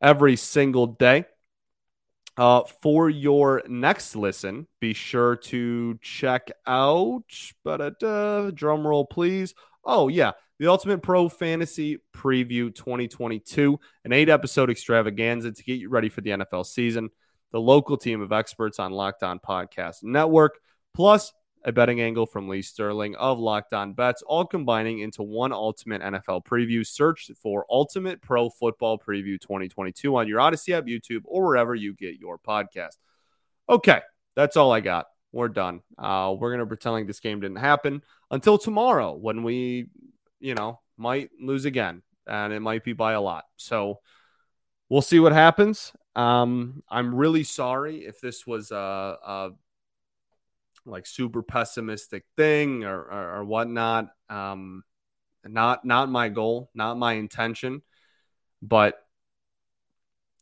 every 0.00 0.36
single 0.36 0.86
day. 0.86 1.24
Uh, 2.36 2.62
for 2.82 3.08
your 3.08 3.62
next 3.68 4.16
listen, 4.16 4.66
be 4.80 4.92
sure 4.92 5.36
to 5.36 5.96
check 6.02 6.50
out, 6.66 7.22
but 7.62 8.00
drum 8.54 8.86
roll, 8.86 9.06
please. 9.06 9.54
Oh, 9.84 10.08
yeah, 10.08 10.32
the 10.58 10.66
Ultimate 10.66 11.02
Pro 11.02 11.28
Fantasy 11.28 11.98
Preview 12.12 12.74
2022, 12.74 13.78
an 14.04 14.12
eight 14.12 14.28
episode 14.28 14.70
extravaganza 14.70 15.52
to 15.52 15.62
get 15.62 15.78
you 15.78 15.88
ready 15.88 16.08
for 16.08 16.22
the 16.22 16.30
NFL 16.30 16.66
season. 16.66 17.10
The 17.52 17.60
local 17.60 17.96
team 17.96 18.20
of 18.20 18.32
experts 18.32 18.80
on 18.80 18.90
Locked 18.90 19.22
On 19.22 19.38
Podcast 19.38 20.02
Network, 20.02 20.58
plus 20.92 21.32
a 21.64 21.72
betting 21.72 22.00
angle 22.00 22.26
from 22.26 22.48
Lee 22.48 22.62
Sterling 22.62 23.16
of 23.16 23.38
Locked 23.38 23.72
On 23.72 23.94
Bets, 23.94 24.22
all 24.22 24.44
combining 24.44 24.98
into 24.98 25.22
one 25.22 25.52
ultimate 25.52 26.02
NFL 26.02 26.44
preview. 26.44 26.86
Search 26.86 27.30
for 27.40 27.64
Ultimate 27.70 28.20
Pro 28.20 28.50
Football 28.50 28.98
Preview 28.98 29.40
2022 29.40 30.14
on 30.16 30.28
your 30.28 30.40
Odyssey 30.40 30.74
app, 30.74 30.84
YouTube, 30.84 31.22
or 31.24 31.44
wherever 31.44 31.74
you 31.74 31.94
get 31.94 32.18
your 32.18 32.38
podcast. 32.38 32.98
Okay, 33.68 34.00
that's 34.36 34.56
all 34.56 34.72
I 34.72 34.80
got. 34.80 35.06
We're 35.32 35.48
done. 35.48 35.80
Uh, 35.98 36.34
we're 36.38 36.50
going 36.50 36.60
to 36.60 36.66
pretend 36.66 37.08
this 37.08 37.20
game 37.20 37.40
didn't 37.40 37.56
happen 37.56 38.02
until 38.30 38.58
tomorrow 38.58 39.14
when 39.14 39.42
we, 39.42 39.86
you 40.40 40.54
know, 40.54 40.80
might 40.98 41.30
lose 41.40 41.64
again, 41.64 42.02
and 42.26 42.52
it 42.52 42.60
might 42.60 42.84
be 42.84 42.92
by 42.92 43.14
a 43.14 43.20
lot. 43.20 43.44
So 43.56 44.00
we'll 44.90 45.02
see 45.02 45.18
what 45.18 45.32
happens. 45.32 45.92
Um, 46.14 46.82
I'm 46.88 47.14
really 47.14 47.42
sorry 47.42 48.04
if 48.04 48.20
this 48.20 48.46
was 48.46 48.70
a, 48.70 48.76
a 49.26 49.50
like 50.86 51.06
super 51.06 51.42
pessimistic 51.42 52.24
thing 52.36 52.84
or, 52.84 53.00
or, 53.00 53.36
or 53.36 53.44
whatnot. 53.44 54.08
Um, 54.28 54.84
not 55.46 55.84
not 55.84 56.08
my 56.08 56.28
goal, 56.28 56.70
not 56.74 56.96
my 56.96 57.14
intention, 57.14 57.82
but 58.62 58.98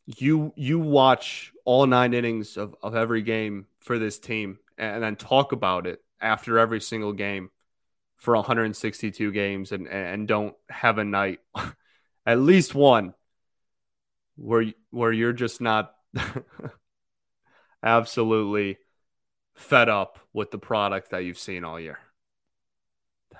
you 0.05 0.53
you 0.55 0.79
watch 0.79 1.51
all 1.65 1.85
nine 1.85 2.13
innings 2.13 2.57
of, 2.57 2.75
of 2.81 2.95
every 2.95 3.21
game 3.21 3.67
for 3.79 3.99
this 3.99 4.19
team 4.19 4.59
and 4.77 5.03
then 5.03 5.15
talk 5.15 5.51
about 5.51 5.87
it 5.87 5.99
after 6.19 6.59
every 6.59 6.81
single 6.81 7.13
game 7.13 7.49
for 8.17 8.35
162 8.35 9.31
games 9.31 9.71
and 9.71 9.87
and 9.87 10.27
don't 10.27 10.55
have 10.69 10.97
a 10.97 11.03
night 11.03 11.39
at 12.25 12.39
least 12.39 12.75
one 12.75 13.13
where 14.35 14.65
where 14.91 15.11
you're 15.11 15.33
just 15.33 15.61
not 15.61 15.93
absolutely 17.83 18.77
fed 19.53 19.89
up 19.89 20.19
with 20.33 20.51
the 20.51 20.57
product 20.57 21.11
that 21.11 21.19
you've 21.19 21.37
seen 21.37 21.63
all 21.63 21.79
year. 21.79 21.99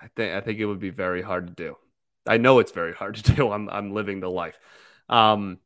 I 0.01 0.07
think 0.15 0.35
I 0.35 0.41
think 0.41 0.59
it 0.59 0.65
would 0.65 0.79
be 0.79 0.89
very 0.89 1.21
hard 1.21 1.47
to 1.47 1.53
do. 1.53 1.77
I 2.25 2.37
know 2.37 2.59
it's 2.59 2.71
very 2.71 2.93
hard 2.93 3.15
to 3.23 3.35
do. 3.35 3.51
I'm 3.51 3.69
I'm 3.69 3.93
living 3.93 4.19
the 4.19 4.29
life. 4.29 4.59
Um, 5.09 5.59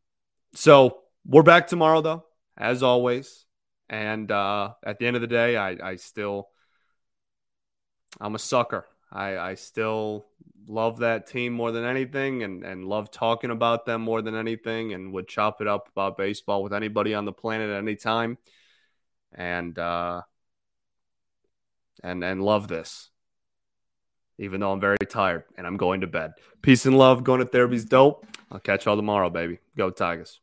so 0.53 0.99
we're 1.25 1.43
back 1.43 1.67
tomorrow 1.67 2.01
though, 2.01 2.25
as 2.57 2.83
always. 2.83 3.45
And 3.89 4.29
uh, 4.31 4.73
at 4.83 4.99
the 4.99 5.07
end 5.07 5.15
of 5.15 5.21
the 5.21 5.27
day, 5.27 5.55
I, 5.55 5.91
I 5.91 5.95
still 5.95 6.49
I'm 8.19 8.36
a 8.36 8.39
sucker. 8.39 8.86
I, 9.12 9.38
I 9.38 9.55
still 9.55 10.25
love 10.67 10.99
that 10.99 11.27
team 11.27 11.53
more 11.53 11.71
than 11.71 11.86
anything 11.86 12.43
and, 12.43 12.63
and 12.63 12.86
love 12.86 13.10
talking 13.10 13.51
about 13.51 13.86
them 13.86 14.01
more 14.01 14.21
than 14.21 14.36
anything 14.36 14.93
and 14.93 15.13
would 15.13 15.27
chop 15.27 15.62
it 15.62 15.67
up 15.67 15.88
about 15.89 16.17
baseball 16.17 16.62
with 16.62 16.73
anybody 16.73 17.13
on 17.13 17.25
the 17.25 17.31
planet 17.31 17.69
at 17.69 17.77
any 17.77 17.95
time. 17.95 18.38
And 19.33 19.77
uh, 19.79 20.23
and 22.03 22.23
and 22.23 22.41
love 22.43 22.67
this. 22.67 23.10
Even 24.39 24.60
though 24.60 24.71
I'm 24.71 24.79
very 24.79 24.97
tired 25.10 25.45
and 25.57 25.65
I'm 25.65 25.77
going 25.77 26.01
to 26.01 26.07
bed. 26.07 26.33
Peace 26.62 26.86
and 26.86 26.97
love. 26.97 27.23
Going 27.23 27.39
to 27.39 27.45
therapy's 27.45 27.86
dope. 27.86 28.25
I'll 28.51 28.60
catch 28.60 28.86
y'all 28.86 28.95
tomorrow, 28.95 29.29
baby. 29.29 29.60
Go 29.75 29.89
Tigers. 29.89 30.39